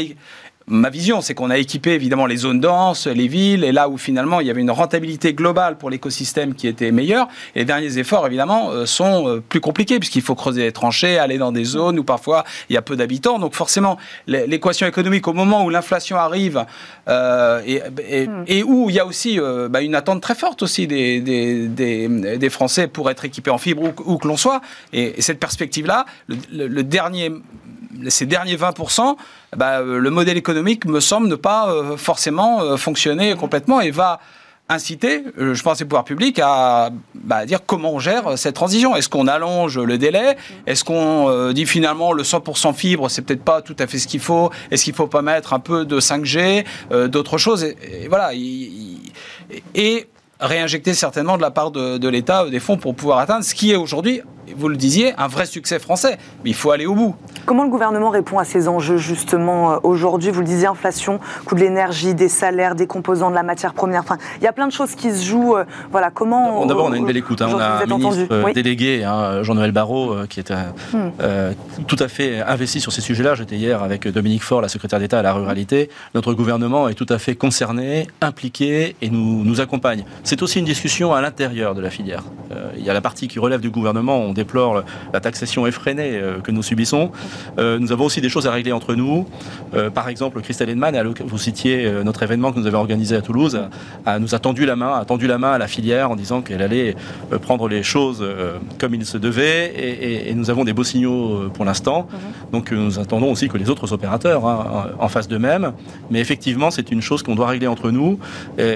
[0.69, 3.97] ma vision, c'est qu'on a équipé évidemment les zones denses, les villes, et là où
[3.97, 7.27] finalement il y avait une rentabilité globale pour l'écosystème qui était meilleure.
[7.55, 11.17] Et les derniers efforts, évidemment, euh, sont euh, plus compliqués, puisqu'il faut creuser les tranchées,
[11.17, 13.39] aller dans des zones où parfois il y a peu d'habitants.
[13.39, 16.65] Donc forcément, l'équation économique, au moment où l'inflation arrive,
[17.07, 18.43] euh, hmm.
[18.47, 22.87] et, où il y a aussi bah, une attente très forte aussi des, des, Français
[22.87, 24.61] pour être équipés en fibre où, que l'on soit,
[24.93, 27.31] et, cette perspective-là, le dernier
[28.09, 29.15] ces derniers 20%,
[29.55, 33.91] bah, euh, le modèle économique me semble ne pas euh, forcément euh, fonctionner complètement et
[33.91, 34.19] va
[34.71, 38.95] inciter, je pense, les pouvoirs publics à bah, dire comment on gère cette transition.
[38.95, 40.37] Est-ce qu'on allonge le délai?
[40.67, 44.19] Est-ce qu'on dit finalement le 100% fibre, c'est peut-être pas tout à fait ce qu'il
[44.19, 44.51] faut?
[44.69, 46.65] Est-ce qu'il faut pas mettre un peu de 5G,
[47.07, 47.63] d'autres choses?
[47.63, 48.29] Et, voilà.
[49.73, 50.07] et
[50.39, 53.75] réinjecter certainement de la part de l'État des fonds pour pouvoir atteindre ce qui est
[53.75, 54.21] aujourd'hui
[54.55, 56.17] vous le disiez, un vrai succès français.
[56.43, 57.15] Mais il faut aller au bout.
[57.45, 60.31] Comment le gouvernement répond à ces enjeux, justement, euh, aujourd'hui?
[60.31, 64.01] Vous le disiez, inflation, coût de l'énergie, des salaires, des composants de la matière première.
[64.01, 65.57] Enfin, il y a plein de choses qui se jouent.
[65.57, 66.65] Euh, voilà, comment.
[66.65, 67.41] D'abord, on a une belle écoute.
[67.41, 67.49] Hein.
[67.51, 71.11] On a un ministre euh, délégué, hein, Jean-Noël Barrot, qui est hmm.
[71.87, 73.35] tout à fait investi sur ces sujets-là.
[73.35, 75.89] J'étais hier avec Dominique Faure, la secrétaire d'État à la ruralité.
[76.15, 80.05] Notre gouvernement est tout à fait concerné, impliqué et nous, nous accompagne.
[80.23, 82.23] C'est aussi une discussion à l'intérieur de la filière.
[82.77, 84.17] Il y a la partie qui relève du gouvernement.
[84.17, 84.83] On déplore
[85.13, 87.11] la taxation effrénée euh, que nous subissons.
[87.57, 89.25] Euh, nous avons aussi des choses à régler entre nous.
[89.73, 93.59] Euh, par exemple, Christelle Edman, vous citiez notre événement que nous avons organisé à Toulouse,
[94.05, 96.41] a, nous a tendu la main, a tendu la main à la filière en disant
[96.41, 96.95] qu'elle allait
[97.41, 98.25] prendre les choses
[98.79, 99.73] comme il se devait.
[100.29, 102.07] Et, nous avons des beaux signaux pour l'instant.
[102.11, 102.19] Mhm.
[102.51, 105.73] Donc nous attendons aussi que les autres opérateurs hein, en fassent de même.
[106.09, 108.19] Mais effectivement, c'est une chose qu'on doit régler entre nous,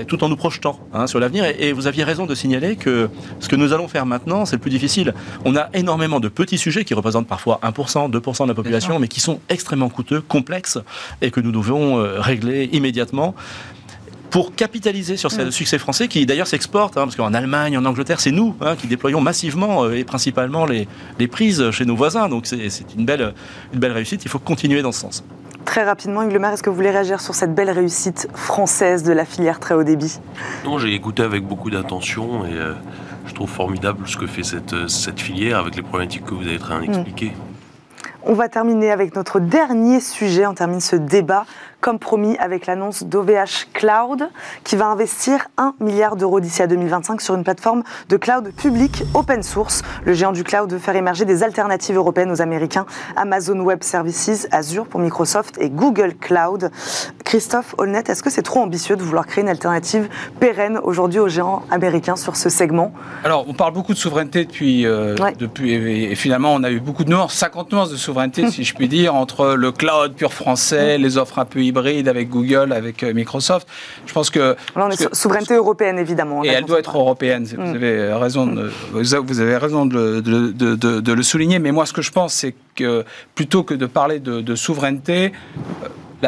[0.08, 1.46] tout en nous projetant hein, sur l'avenir.
[1.60, 3.10] Et, vous aviez raison de signaler que
[3.40, 5.14] ce que nous allons faire maintenant, c'est le plus difficile.
[5.46, 9.08] On a énormément de petits sujets qui représentent parfois 1%, 2% de la population, mais
[9.08, 10.80] qui sont extrêmement coûteux, complexes,
[11.22, 13.36] et que nous devons euh, régler immédiatement
[14.30, 15.52] pour capitaliser sur ce mm.
[15.52, 18.88] succès français qui d'ailleurs s'exporte, hein, parce qu'en Allemagne, en Angleterre, c'est nous hein, qui
[18.88, 20.88] déployons massivement euh, et principalement les,
[21.20, 22.28] les, prises chez nos voisins.
[22.30, 23.34] Donc c'est une belle,
[23.74, 25.24] une belle réussite, il faut continuer dans ce sens.
[25.66, 29.26] Très rapidement, Hugues est-ce que vous voulez réagir sur cette belle réussite française de la
[29.26, 30.20] filière très haut débit?
[30.66, 32.74] Non, j'ai écouté avec beaucoup d'attention et euh,
[33.26, 36.60] je trouve formidable ce que fait cette, cette filière avec les problématiques que vous avez
[36.60, 36.94] très bien hmm.
[36.94, 37.32] expliquées.
[38.26, 40.46] On va terminer avec notre dernier sujet.
[40.46, 41.46] On termine ce débat
[41.84, 44.30] comme promis avec l'annonce d'OVH Cloud
[44.64, 49.04] qui va investir 1 milliard d'euros d'ici à 2025 sur une plateforme de cloud public
[49.14, 49.82] open source.
[50.06, 52.86] Le géant du cloud veut faire émerger des alternatives européennes aux Américains
[53.18, 56.72] Amazon Web Services, Azure pour Microsoft et Google Cloud.
[57.26, 60.08] Christophe Holnet, est-ce que c'est trop ambitieux de vouloir créer une alternative
[60.40, 62.94] pérenne aujourd'hui aux géants américains sur ce segment?
[63.26, 67.04] Alors, on parle beaucoup de souveraineté depuis, euh, depuis et, finalement, on a eu beaucoup
[67.04, 70.98] de nuances, 50 nuances de souveraineté, si je puis dire, entre le cloud pur français,
[70.98, 73.68] les offres un peu hybride avec Google, avec euh, Microsoft.
[74.06, 74.56] Je pense que...
[74.76, 76.44] on est souveraineté européenne, évidemment.
[76.44, 77.76] Et elle doit être européenne, vous mm.
[77.76, 81.60] avez raison, de, vous avez raison de, de, le souligner.
[81.60, 83.04] Mais moi, ce que je pense, c'est que
[83.36, 85.32] plutôt que de parler de, souveraineté,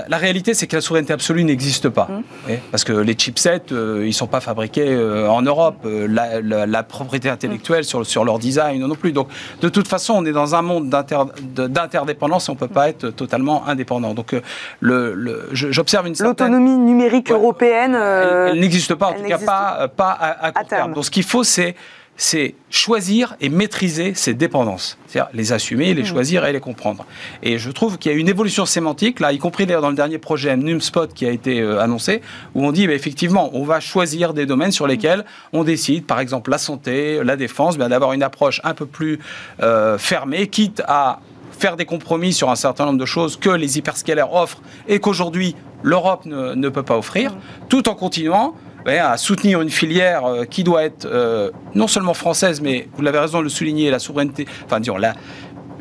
[0.07, 2.07] la, réalité, c'est que la souveraineté absolue n'existe pas.
[2.09, 2.53] Mmh.
[2.71, 5.77] Parce que les chipsets, euh, ils ne sont pas fabriqués euh, en Europe.
[5.85, 9.11] Euh, la, propriété intellectuelle sur, sur leur design non plus.
[9.11, 9.29] Donc,
[9.61, 13.09] de toute façon, on est dans un monde d'interdépendance et on ne peut pas être
[13.09, 14.13] totalement indépendant.
[14.13, 14.35] Donc,
[14.79, 16.47] le, j'observe une certaine...
[16.47, 17.95] L'autonomie numérique européenne...
[17.95, 20.93] elle, n'existe pas, en tout cas pas, pas à, court terme.
[20.93, 21.75] Donc, ce qu'il faut, c'est
[22.17, 24.97] c'est choisir et maîtriser ces dépendances.
[25.07, 26.05] C'est-à-dire les assumer, les mmh.
[26.05, 27.05] choisir et les comprendre.
[27.43, 29.95] Et je trouve qu'il y a une évolution sémantique, là, y compris d'ailleurs dans le
[29.95, 32.21] dernier projet NumSpot qui a été euh, annoncé,
[32.53, 36.19] où on dit, bah, effectivement, on va choisir des domaines sur lesquels on décide, par
[36.19, 39.19] exemple la santé, la défense, bah, d'avoir une approche un peu plus
[39.61, 41.19] euh, fermée, quitte à
[41.57, 45.55] faire des compromis sur un certain nombre de choses que les hyperscalaires offrent et qu'aujourd'hui
[45.83, 47.37] l'Europe ne, ne, peut pas offrir, mmh.
[47.69, 48.55] tout en continuant
[48.93, 53.19] à soutenir une filière euh, qui doit être euh, non seulement française, mais vous l'avez
[53.19, 55.13] raison de le souligner, la souveraineté, enfin disons, la,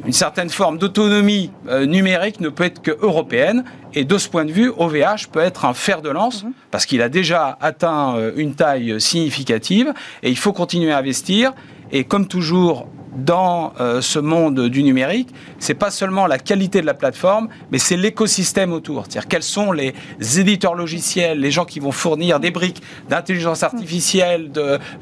[0.07, 3.65] une certaine forme d'autonomie euh, numérique ne peut être que européenne.
[3.95, 6.53] Et de ce point de vue, OVH peut être un fer de lance mhm.
[6.71, 11.53] parce qu'il a déjà atteint une taille significative et il faut continuer à investir.
[11.93, 16.87] Et comme toujours, dans euh, ce monde du numérique, c'est pas seulement la qualité de
[16.87, 19.05] la plateforme, mais c'est l'écosystème autour.
[19.05, 19.95] C'est-à-dire quels sont les
[20.39, 24.51] éditeurs logiciels, les gens qui vont fournir des briques d'intelligence artificielle,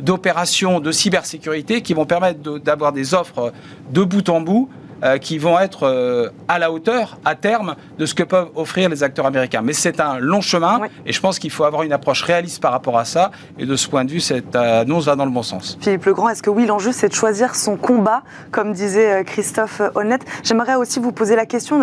[0.00, 3.52] d'opérations, de, de cybersécurité, qui vont permettre d'avoir des offres
[3.92, 4.68] de bout en bout
[5.04, 8.88] euh, qui vont être euh, à la hauteur, à terme, de ce que peuvent offrir
[8.88, 9.60] les acteurs américains.
[9.60, 12.70] Mais c'est un long chemin et je pense qu'il faut avoir une approche réaliste par
[12.70, 13.32] rapport à ça.
[13.58, 15.76] Et de ce point de vue, cette annonce va dans le bon sens.
[15.80, 19.82] Philippe Legrand, est-ce que oui, l'enjeu, c'est de choisir son combat, comme disait euh, Christophe
[19.96, 20.24] Honnête?
[20.44, 21.80] J'aimerais aussi vous poser la question.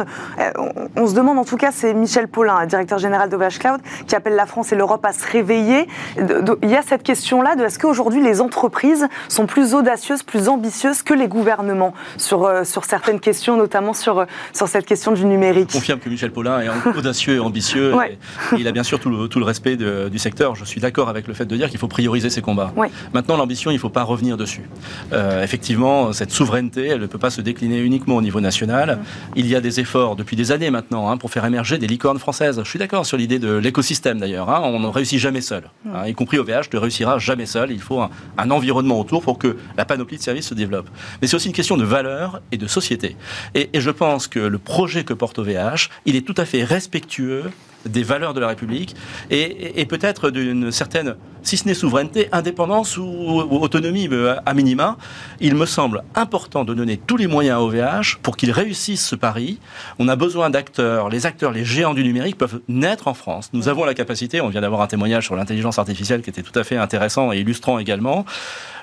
[0.96, 4.36] on, se demande, en tout cas, c'est Michel Paulin, directeur général d'OVH Cloud, qui appelle
[4.36, 5.90] la France et l'Europe à se réveiller.
[6.18, 11.04] Il y a cette question-là de est-ce qu'aujourd'hui, les entreprises sont plus audacieuses, plus ambitieuses
[11.04, 15.70] que les gouvernements sur, sur certains une question, notamment sur, sur cette question du numérique.
[15.70, 17.94] Je confirme que Michel Paulin est audacieux et ambitieux.
[18.10, 18.18] et,
[18.58, 20.56] il a bien sûr tout le, tout le respect du secteur.
[20.56, 22.74] Je suis d'accord avec le fait de dire qu'il faut prioriser ses combats.
[23.14, 24.70] Maintenant, l'ambition, il ne faut pas revenir dessus.
[25.14, 29.00] Euh, effectivement, cette souveraineté, elle ne peut pas se décliner uniquement au niveau national.
[29.36, 32.20] Il y a des efforts depuis des années maintenant hein, pour faire émerger des licornes
[32.20, 32.62] françaises.
[32.64, 34.50] Je suis d'accord sur l'idée de l'écosystème d'ailleurs.
[34.50, 34.62] Hein.
[34.64, 35.64] On ne réussit jamais seul.
[35.94, 37.72] Hein, y compris OVH ne réussira jamais seul.
[37.72, 40.88] Il faut un, un environnement autour pour que la panoplie de services se développe.
[41.22, 42.99] Mais c'est aussi une question de valeur et de société.
[43.04, 47.44] Et, je pense que le projet que porte OVH, il est tout à fait respectueux
[47.86, 48.96] des valeurs de la République
[49.30, 54.98] et, peut-être d'une certaine, si ce n'est souveraineté, indépendance ou, autonomie euh, à minima.
[55.40, 59.16] Il me semble important de donner tous les moyens à OVH pour qu'il réussisse ce
[59.16, 59.60] pari.
[59.98, 61.10] On a besoin d'acteurs.
[61.10, 63.50] Les acteurs, les géants du numérique peuvent naître en France.
[63.54, 66.58] Nous avons la capacité, on vient d'avoir un témoignage sur l'intelligence artificielle qui était tout
[66.60, 68.26] à fait intéressant et illustrant également.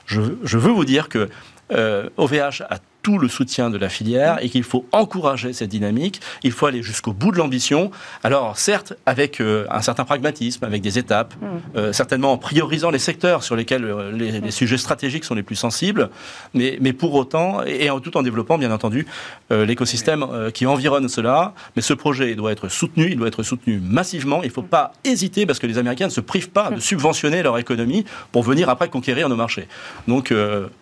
[0.07, 1.29] Je, veux vous dire que
[1.71, 6.21] OVH euh, a tout le soutien de la filière et qu'il faut encourager cette dynamique.
[6.43, 7.93] Il faut aller jusqu'au bout de l'ambition.
[8.25, 11.47] Alors, certes, avec euh, un certain pragmatisme, avec des étapes, mm.
[11.77, 15.55] euh, certainement en priorisant les secteurs sur lesquels euh, les, sujets stratégiques sont les plus
[15.55, 16.11] sensibles,
[16.53, 19.07] mais, mais pour autant, et, en, tout en développant, bien entendu,
[19.51, 21.55] l'écosystème qui environne cela.
[21.77, 24.43] Mais ce projet doit être soutenu, il doit être soutenu massivement.
[24.43, 27.45] Il ne faut pas hésiter, parce que les Américains ne se privent pas de subventionner
[27.45, 29.69] leur économie pour venir après conquérir nos marchés.
[30.09, 30.35] Donc,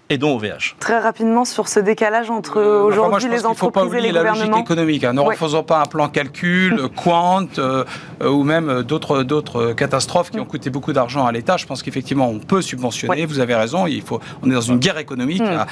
[0.08, 0.76] aidons OVH.
[0.78, 4.56] Très rapidement sur ce décalage entre euh, aujourd'hui les entreprises faut pas oublier la logique
[4.56, 5.04] économique.
[5.04, 5.12] Hein.
[5.12, 7.84] Ne refaisons pas un plan calcul, quant, euh,
[8.22, 11.56] euh, ou même d'autres d'autres catastrophes qui ont coûté beaucoup d'argent à l'État.
[11.56, 13.26] Je pense qu'effectivement, on peut subventionner.
[13.26, 13.86] Vous avez raison.
[13.86, 14.20] Il faut.
[14.42, 15.42] On est dans une guerre économique.
[15.42, 15.64] Hmm.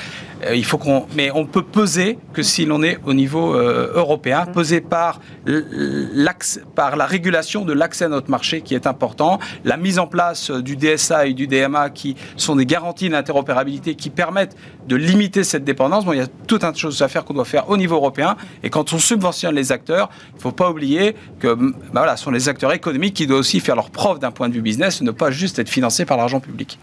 [0.54, 1.06] il faut qu'on.
[1.14, 4.52] Mais on peut peser que si l'on est au niveau européen, hmm.
[4.52, 9.76] peser par l'axe, par la régulation de l'accès à notre marché qui est important, la
[9.76, 14.56] mise en place du DSA et du DMA qui sont des garanties d'interopérabilité qui permettent
[14.88, 16.04] de limiter cette dépendance.
[16.04, 17.76] Bon, il y a tout un tas de choses à faire qu'on doit faire au
[17.76, 18.36] niveau européen.
[18.62, 21.56] Et quand on subventionne les acteurs, il ne faut pas oublier que
[21.92, 24.54] bah ce sont les acteurs économiques qui doivent aussi faire leur preuve d'un point de
[24.54, 26.78] vue business, ne pas juste être financés par l'argent public.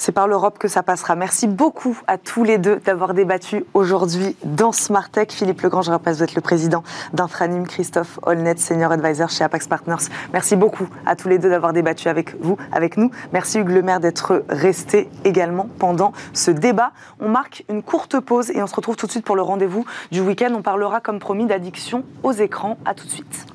[0.00, 1.14] C'est par l'Europe que ça passera.
[1.14, 5.28] Merci beaucoup à tous les deux d'avoir débattu aujourd'hui dans Smart Tech.
[5.28, 6.82] Philippe Legrand, je rappelle, vous êtes le président
[7.12, 10.08] d'Intranim, Christophe Holnet, senior advisor chez Apax Partners.
[10.32, 13.10] Merci beaucoup à tous les deux d'avoir débattu avec vous, avec nous.
[13.34, 16.92] Merci Hugues Le Maire d'être resté également pendant ce débat.
[17.20, 19.84] On marque une courte pause et on se retrouve tout de suite pour le rendez-vous
[20.10, 20.54] du week-end.
[20.56, 22.78] On parlera, comme promis, d'addiction aux écrans.
[22.86, 23.46] À tout de suite.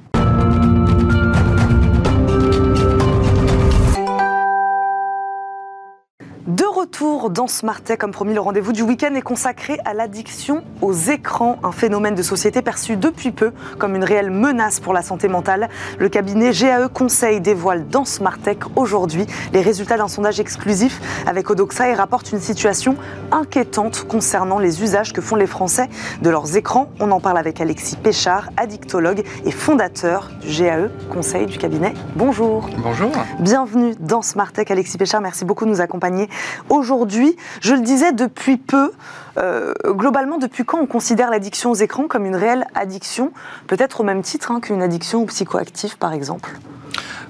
[6.48, 10.64] De retour dans Smart Tech, comme promis, le rendez-vous du week-end est consacré à l'addiction
[10.84, 15.02] aux écrans, un phénomène de société perçu depuis peu comme une réelle menace pour la
[15.02, 15.70] santé mentale.
[15.98, 21.50] Le cabinet GAE Conseil dévoile dans Smart Tech aujourd'hui les résultats d'un sondage exclusif avec
[21.50, 22.96] Odoxa et rapporte une situation
[23.32, 25.90] inquiétante concernant les usages que font les Français
[26.22, 26.92] de leurs écrans.
[27.00, 31.96] On en parle avec Alexis Péchard, addictologue et fondateur du GAE Conseil du cabinet.
[32.16, 32.70] Bonjour.
[32.78, 33.12] Bonjour.
[33.40, 35.22] Bienvenue dans Smart Tech, Alexis Péchard.
[35.22, 36.30] Merci beaucoup de nous accompagner
[36.76, 37.36] aujourd'hui.
[37.62, 38.92] Je le disais depuis peu,
[39.38, 43.32] euh, globalement, depuis quand on considère l'addiction aux écrans comme une réelle addiction,
[43.68, 46.58] peut-être au même titre hein, qu'une addiction aux psychoactifs, par exemple?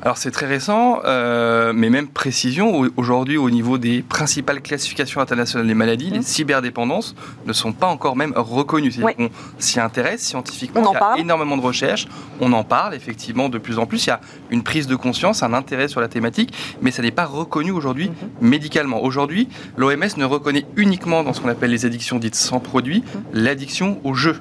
[0.06, 5.65] Alors c'est très récent, euh, mais même précision, aujourd'hui au niveau des principales classifications internationales
[5.65, 6.24] des maladies, les mmh.
[6.24, 7.15] cyberdépendances
[7.48, 8.94] ne sont pas encore même reconnues.
[9.18, 12.08] On s'y intéresse scientifiquement, on il y a énormément de recherches,
[12.39, 15.41] on en parle effectivement de plus en plus, il y a une prise de conscience,
[15.41, 18.48] un intérêt sur la thématique, mais ça n'est pas reconnu aujourd'hui mmh.
[18.48, 19.02] médicalement.
[19.04, 23.20] Aujourd'hui, l'OMS ne reconnaît uniquement dans ce qu'on appelle les addictions dites sans produit, mmh.
[23.34, 24.39] l'addiction au jeu.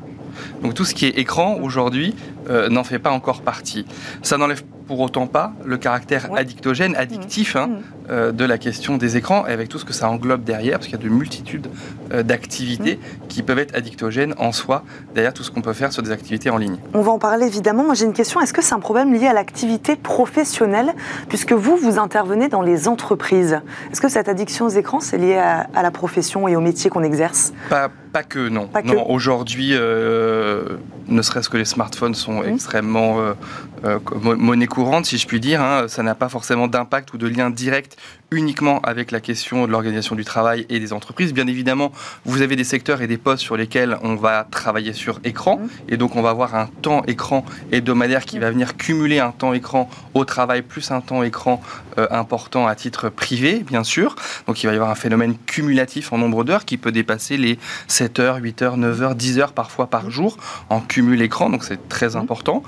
[0.62, 2.14] Donc tout ce qui est écran aujourd'hui
[2.50, 3.87] euh, n'en fait pas encore partie.
[4.22, 7.70] Ça n'enlève pour autant pas le caractère addictogène, addictif hein,
[8.11, 10.87] euh, de la question des écrans et avec tout ce que ça englobe derrière, parce
[10.89, 11.68] qu'il y a de multitudes
[12.12, 13.26] euh, d'activités Mmh.
[13.28, 16.51] qui peuvent être addictogènes en soi, derrière tout ce qu'on peut faire sur des activités
[16.51, 16.76] en ligne.
[16.93, 17.85] On va en parler évidemment.
[17.85, 18.41] Moi, j'ai une question.
[18.41, 20.93] Est-ce que c'est un problème lié à l'activité professionnelle
[21.28, 23.61] Puisque vous, vous intervenez dans les entreprises?
[23.93, 26.91] Est-ce que cette addiction aux écrans, c'est lié à, à la profession et au métier
[26.91, 27.53] qu'on exerce?
[27.70, 28.66] Pas, pas que, non.
[28.66, 28.89] Pas que.
[28.89, 30.76] non Aujourd'hui, euh,
[31.09, 33.16] ne serait-ce que les smartphones sont extrêmement
[34.22, 35.62] mo- monnaie courante, si je puis dire.
[35.62, 35.89] hein.
[35.89, 37.97] Ça n'a pas forcément d'impact ou de lien direct
[38.35, 41.32] uniquement avec la question de l'organisation du travail et des entreprises.
[41.32, 41.93] Bien évidemment,
[42.24, 45.68] vous avez des secteurs et des postes sur lesquels on va travailler sur écran, Mhm.
[45.89, 49.53] et donc on va avoir un temps écran hebdomadaire qui va venir cumuler un temps
[49.53, 51.61] écran au travail plus un temps écran
[51.99, 54.16] euh, important à titre privé, bien sûr.
[54.47, 57.59] Donc il va y avoir un phénomène cumulatif en nombre d'heures qui peut dépasser les
[57.87, 60.37] 7 heures, 8 heures, 9 heures, 10 heures parfois par jour
[60.70, 62.62] en cumul écran, donc c'est très important.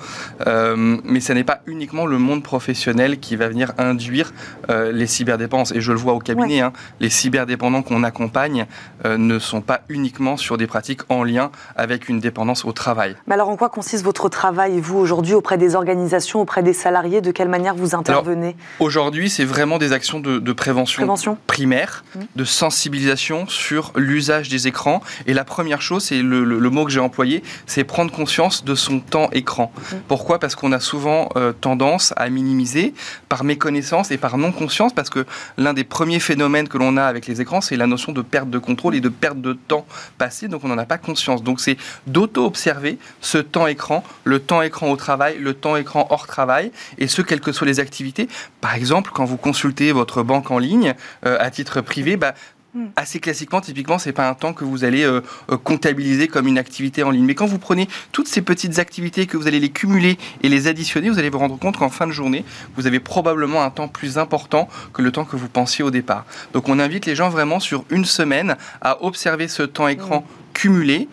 [0.47, 4.33] Euh, mais ce n'est pas uniquement le monde professionnel qui va venir induire
[4.71, 5.56] euh, les cyberdépendances.
[5.75, 8.67] Et je le vois au cabinet, hein, les cyberdépendants qu'on accompagne
[9.05, 13.17] euh, ne sont pas uniquement sur des pratiques en lien avec une dépendance au travail.
[13.27, 17.21] Mais alors, en quoi consiste votre travail, vous, aujourd'hui, auprès des organisations, auprès des salariés?
[17.21, 18.57] De quelle manière vous intervenez?
[18.81, 22.27] Aujourd'hui, c'est vraiment des actions de, de prévention Prévention primaire, Mhm.
[22.37, 25.01] de sensibilisation sur l'usage des écrans.
[25.27, 28.65] Et la première chose, c'est le, le- le mot que j'ai employé, c'est prendre conscience
[28.65, 29.73] de son temps écran.
[29.93, 29.99] Mhm.
[30.09, 30.39] Pourquoi?
[30.39, 32.93] Parce qu'on a souvent euh, tendance à minimiser
[33.29, 35.25] par méconnaissance et par non-conscience, parce que
[35.57, 38.51] l'un des premiers phénomènes que l'on a avec les écrans, c'est la notion de perte
[38.51, 39.87] de contrôle et de perte de temps
[40.19, 41.43] passé, donc on n'en a pas conscience.
[41.43, 41.77] Donc c'est
[42.07, 47.07] d'auto-observer ce temps écran, le temps écran au travail, le temps écran hors travail, et
[47.07, 48.29] ce, quelles que soient les activités.
[48.61, 52.35] Par exemple, quand vous consultez votre banque en ligne euh, à titre privé, bah,
[52.77, 52.89] Mm.
[52.95, 56.59] assez classiquement, typiquement, c'est pas un temps que vous allez euh, euh, comptabiliser comme une
[56.59, 57.25] activité en ligne.
[57.25, 60.67] Mais quand vous prenez toutes ces petites activités, que vous allez les cumuler et les
[60.67, 62.45] additionner, vous allez vous rendre compte qu'en fin de journée,
[62.77, 66.27] vous avez probablement un temps plus important que le temps que vous pensiez au départ.
[66.53, 71.09] Donc on invite les gens vraiment sur une semaine à observer ce temps écran cumulé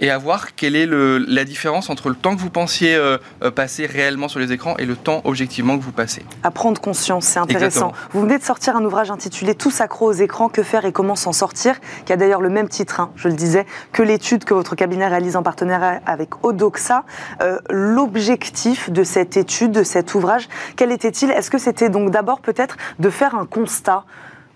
[0.00, 3.18] et à voir quelle est le- la différence entre le temps que vous pensiez euh,
[3.42, 6.24] euh, passer réellement sur les écrans et le temps objectivement que vous passez.
[6.42, 7.88] À prendre conscience, c'est intéressant.
[7.88, 7.92] Exactement.
[8.12, 11.16] Vous venez de sortir un ouvrage intitulé Tous accros aux écrans, que faire et comment
[11.16, 14.54] s'en sortir, qui a d'ailleurs le même titre, hein, je le disais, que l'étude que
[14.54, 17.04] votre cabinet réalise en partenariat avec Odoxa.
[17.42, 21.30] Euh, L'objectif de cette étude, de cet ouvrage, quel était-il?
[21.30, 24.04] Est-ce que c'était donc d'abord peut-être de faire un constat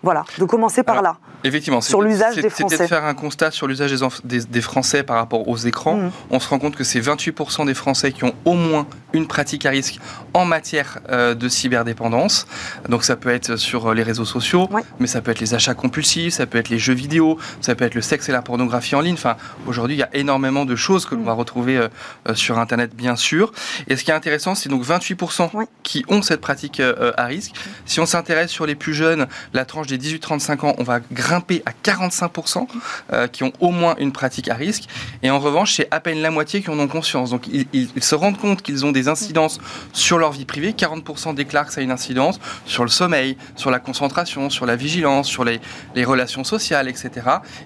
[0.02, 1.18] voilà, de commencer par Alors, là.
[1.44, 2.78] Effectivement, Sur l'usage des C'était Français.
[2.78, 5.96] de faire un constat sur l'usage des, enf- des- des Français par rapport aux écrans.
[5.96, 6.10] Mhm.
[6.30, 9.66] On se rend compte que c'est 28% des Français qui ont au moins une pratique
[9.66, 9.98] à risque
[10.34, 12.46] en matière euh, de cyberdépendance.
[12.88, 14.82] Donc ça peut être sur euh, les réseaux sociaux, Ouais.
[15.00, 17.84] mais ça peut être les achats compulsifs, ça peut être les jeux vidéo, ça peut
[17.84, 19.14] être le sexe et la pornographie en ligne.
[19.14, 19.36] Enfin,
[19.66, 21.26] aujourd'hui, il y a énormément de choses que l'on Mhm.
[21.26, 21.88] va retrouver euh,
[22.28, 23.52] euh, sur Internet, bien sûr.
[23.88, 25.66] Et ce qui est intéressant, c'est donc 28% Ouais.
[25.82, 26.80] qui ont cette pratique
[27.16, 27.54] à risque.
[27.84, 31.62] Si on s'intéresse sur les plus jeunes, la tranche des 18-35 ans, on va grimper
[31.66, 32.66] à 45%
[33.12, 34.84] euh, qui ont au moins une pratique à risque.
[35.22, 37.30] Et en revanche, c'est à peine la moitié qui en ont conscience.
[37.30, 39.60] Donc ils, se rendent compte qu'ils ont des incidences
[39.92, 40.72] sur leur vie privée.
[40.72, 44.76] 40% déclarent que ça a une incidence sur le sommeil, sur la concentration, sur la
[44.76, 45.60] vigilance, sur les,
[45.94, 47.10] les relations sociales, etc.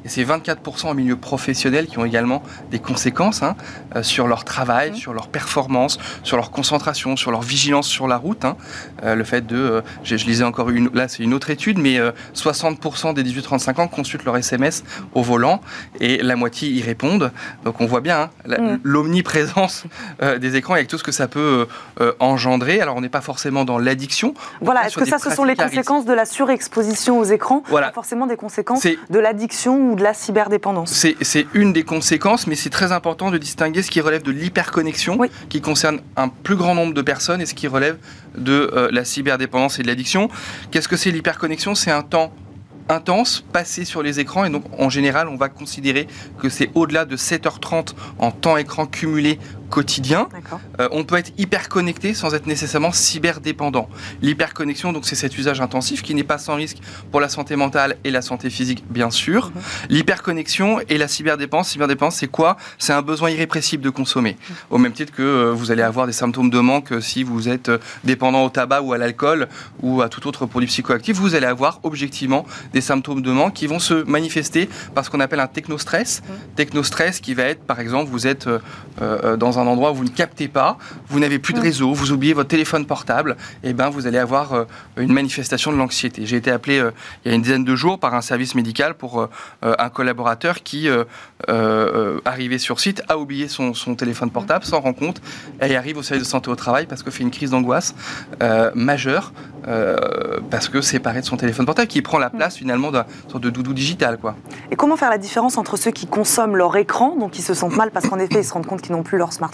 [0.05, 3.57] Et c'est 24% en milieu professionnel qui ont également des conséquences hein,
[3.95, 8.17] euh, sur leur travail, sur leur performance, sur leur concentration, sur leur vigilance sur la
[8.17, 8.45] route.
[8.45, 8.57] hein.
[9.03, 11.79] Euh, le fait de, euh, je, je lisais encore une, là c'est une autre étude,
[11.79, 15.61] mais euh, 60% des 18-35 ans consultent leur SMS au volant
[16.01, 17.33] et la moitié y répondent.
[17.65, 18.79] Donc on voit bien hein, Mm.
[18.83, 19.85] l'omniprésence
[20.23, 21.67] euh, des écrans avec tout ce que ça peut
[22.01, 22.81] euh, euh, engendrer.
[22.81, 24.35] Alors on n'est pas forcément dans l'addiction.
[24.61, 27.63] on Voilà, est est-ce que ça, ce sont les conséquences de la surexposition aux écrans?
[27.69, 27.89] Voilà.
[27.89, 32.47] pas forcément des conséquences de l'addiction ou de la cyberdépendance C'est c'est une des conséquences,
[32.47, 35.31] mais c'est très important de distinguer ce qui relève de l'hyperconnexion, Oui.
[35.49, 37.97] qui concerne un plus grand nombre de personnes, et ce qui relève
[38.37, 40.29] de euh, la cyberdépendance et de l'addiction.
[40.71, 41.75] Qu'est-ce que c'est l'hyperconnexion?
[41.75, 42.33] C'est un temps
[42.89, 46.07] intense passé sur les écrans, et donc en général, on va considérer
[46.39, 49.39] que c'est au-delà de 7h30 en temps écran cumulé
[49.71, 50.29] quotidien.
[50.81, 53.89] Euh, on peut être hyper connecté sans être nécessairement cyberdépendant.
[54.23, 56.79] L'hyperconnexion, donc c'est cet usage intensif qui n'est pas sans risque
[57.11, 59.53] pour la santé mentale et la santé physique, bien sûr.
[59.89, 61.71] L'hyperconnexion et la cyberdépendance.
[61.71, 62.57] Cyberdépendance, c'est quoi?
[62.79, 64.37] C'est un besoin irrépressible de consommer.
[64.71, 67.49] Au même titre que euh, vous allez avoir des symptômes de manque euh, si vous
[67.49, 67.71] êtes
[68.05, 69.49] dépendant au tabac ou à l'alcool
[69.83, 73.67] ou à tout autre produit psychoactif, vous allez avoir objectivement des symptômes de manque qui
[73.67, 76.23] vont se manifester par ce qu'on appelle un technostress.
[76.57, 78.49] Technostress qui va être, par exemple, vous êtes
[79.03, 80.79] euh, dans dans un endroit où vous ne captez pas,
[81.09, 81.63] vous n'avez plus de Mm.
[81.63, 84.65] réseau, vous oubliez votre téléphone portable, et ben vous allez avoir euh,
[84.97, 86.27] une manifestation de l'anxiété.
[86.27, 86.91] J'ai été appelé euh,
[87.25, 89.29] il y a une dizaine de jours par un service médical pour euh,
[89.63, 90.89] un collaborateur qui,
[92.25, 95.21] arrivé sur site, a oublié son, son téléphone portable, s'en rend compte,
[95.61, 97.95] et arrive au service de santé au travail parce que fait une crise d'angoisse
[98.75, 99.33] majeure,
[100.51, 103.51] parce que séparé de son téléphone portable, qui prend la place finalement d'un sorte de
[103.51, 104.19] doudou digital.
[104.19, 104.37] Quoi.
[104.71, 107.77] Et comment faire la différence entre ceux qui consomment leur écran, donc qui se sentent
[107.77, 109.46] mal parce qu'en effet ils se rendent compte qu'ils n'ont plus leur smartphone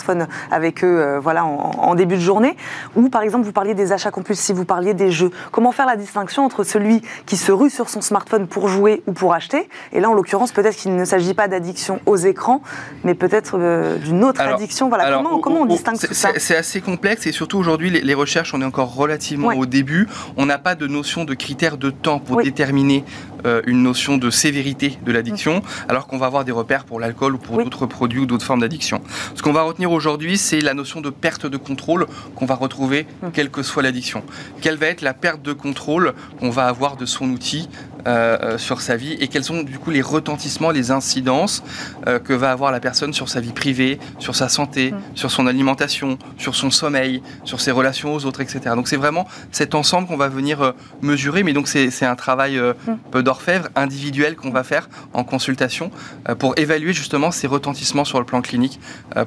[0.50, 2.56] avec eux euh, voilà, en, en début de journée,
[2.96, 5.30] ou par exemple vous parliez des achats compulsifs, vous parliez des jeux.
[5.50, 9.12] Comment faire la distinction entre celui qui se rue sur son smartphone pour jouer ou
[9.12, 12.62] pour acheter, et là en l'occurrence peut-être qu'il ne s'agit pas d'addiction aux écrans,
[13.04, 14.88] mais peut-être euh, d'une autre Alors- addiction.
[14.88, 16.30] Voilà, Alors, comment, au- comment on distingue tout ça?
[16.34, 19.56] c'est- C'est assez complexe et surtout aujourd'hui, les, les recherches, on est encore relativement Ouais.
[19.56, 20.08] au début.
[20.36, 22.44] On n'a pas de notion de critères de temps pour Oui.
[22.44, 23.04] déterminer
[23.46, 27.34] euh, une notion de sévérité de l'addiction, alors qu'on va avoir des repères pour l'alcool
[27.34, 27.64] ou pour Oui.
[27.64, 29.00] d'autres produits ou d'autres formes d'addiction.
[29.34, 33.06] Ce qu'on va retenir aujourd'hui, c'est la notion de perte de contrôle qu'on va retrouver
[33.22, 33.28] Mm.
[33.32, 34.22] quelle que soit l'addiction.
[34.60, 37.68] Quelle va être la perte de contrôle qu'on va avoir de son outil
[38.06, 41.62] euh, euh, sur sa vie et quels sont du coup les retentissements, les incidences
[42.06, 44.96] euh, que va avoir la personne sur sa vie privée, sur sa santé, Mm.
[45.14, 48.60] sur son alimentation, sur son sommeil, sur ses relations aux autres, etc.
[48.74, 50.72] Donc c'est vraiment cet ensemble qu'on va venir euh,
[51.02, 52.92] mesurer, mais donc c'est un travail Mm.
[53.10, 55.90] peu d'orfèvre individuel qu'on va faire en consultation
[56.38, 58.80] pour évaluer justement ces retentissements sur le plan clinique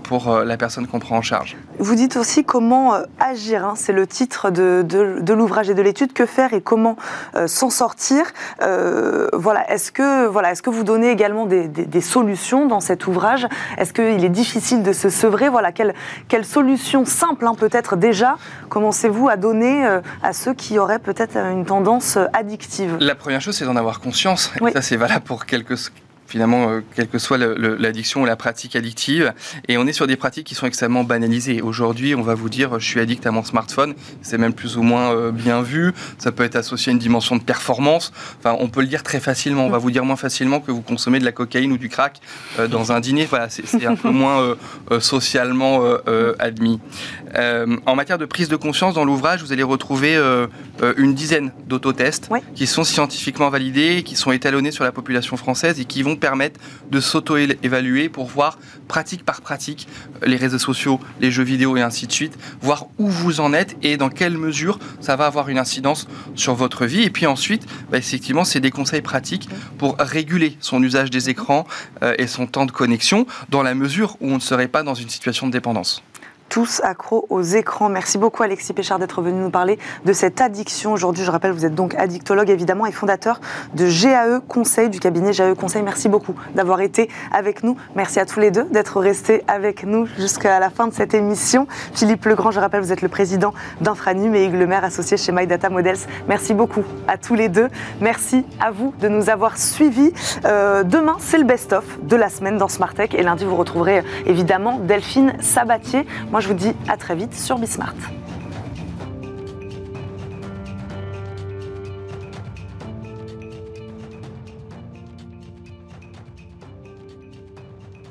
[0.04, 1.56] pour la personne qu'on prend en charge.
[1.80, 5.82] Vous dites aussi comment agir, hein, c'est le titre de, de- de l'ouvrage et de
[5.82, 6.96] l'étude, que faire et comment
[7.48, 8.24] s'en sortir.
[8.66, 12.80] Euh, voilà, est-ce que, voilà, est-ce que vous donnez également des, des- des solutions dans
[12.80, 13.48] cet ouvrage?
[13.78, 15.50] Est-ce qu'il est difficile de se sevrer?
[15.50, 15.94] Voilà, quelle,
[16.28, 18.38] quelle solution simple hein, peut-être déjà
[18.70, 22.98] commencez-vous à donner euh, à ceux qui auraient peut-être une tendance addictive?
[23.00, 24.52] La première chose, c'est d'en avoir conscience.
[24.68, 25.76] Et ça, c'est valable pour quelque
[26.28, 29.34] finalement, euh, quelle que soit l'addiction ou la pratique addictive.
[29.68, 31.62] Et on est sur des pratiques qui sont extrêmement banalisées.
[31.62, 33.94] Aujourd'hui, on va vous dire, je suis addict à mon smartphone.
[34.22, 35.94] C'est même plus ou moins euh, bien vu.
[36.18, 38.12] Ça peut être associé à une dimension de performance.
[38.40, 39.66] Enfin, on peut le dire très facilement.
[39.66, 42.20] On va vous dire moins facilement que vous consommez de la cocaïne ou du crack
[42.60, 43.26] euh, dans un dîner.
[43.26, 45.82] Voilà, c'est un peu moins euh, socialement
[46.40, 46.80] admis.
[47.86, 50.16] En matière de prise de conscience, dans l'ouvrage, vous allez retrouver
[50.98, 52.40] une dizaine d'autotests Oui.
[52.56, 56.60] qui sont scientifiquement validés, qui sont étalonnés sur la population française et qui vont permettre
[56.90, 58.58] de s'auto-évaluer pour voir
[58.88, 59.88] pratique par pratique
[60.24, 63.54] euh, les réseaux sociaux, les jeux vidéo et ainsi de suite, voir où vous en
[63.54, 67.04] êtes et dans quelle mesure ça va avoir une incidence sur votre vie.
[67.04, 69.48] Et puis ensuite, bah, effectivement, c'est des conseils pratiques
[69.78, 71.68] pour réguler son usage des écrans
[72.02, 74.96] euh, et son temps de connexion dans la mesure où on ne serait pas dans
[74.96, 76.02] une situation de dépendance.
[76.50, 77.90] Tous accros aux écrans.
[77.90, 80.94] Merci beaucoup Alexis Péchard d'être venu nous parler de cette addiction.
[80.94, 83.42] Aujourd'hui, je rappelle, vous êtes donc addictologue évidemment et fondateur
[83.74, 85.82] de GAE Conseil, du cabinet GAE Conseil.
[85.82, 87.78] Merci beaucoup d'avoir été avec nous.
[87.96, 91.68] Merci à tous les deux d'être restés avec nous jusqu'à la fin de cette émission.
[91.94, 95.70] Philippe Legrand, je rappelle, vous êtes le président d'Infranum et Hugues associé chez My Data
[95.70, 95.98] Models.
[96.28, 97.70] Merci beaucoup à tous les deux.
[98.02, 100.12] Merci à vous de nous avoir suivis.
[100.46, 104.00] Euh, demain, c'est le best-of de la semaine dans Smart Tech et lundi, vous retrouverez
[104.00, 106.06] euh, évidemment Delphine Sabatier.
[106.36, 107.96] Moi, je vous dis à très vite sur Bismart.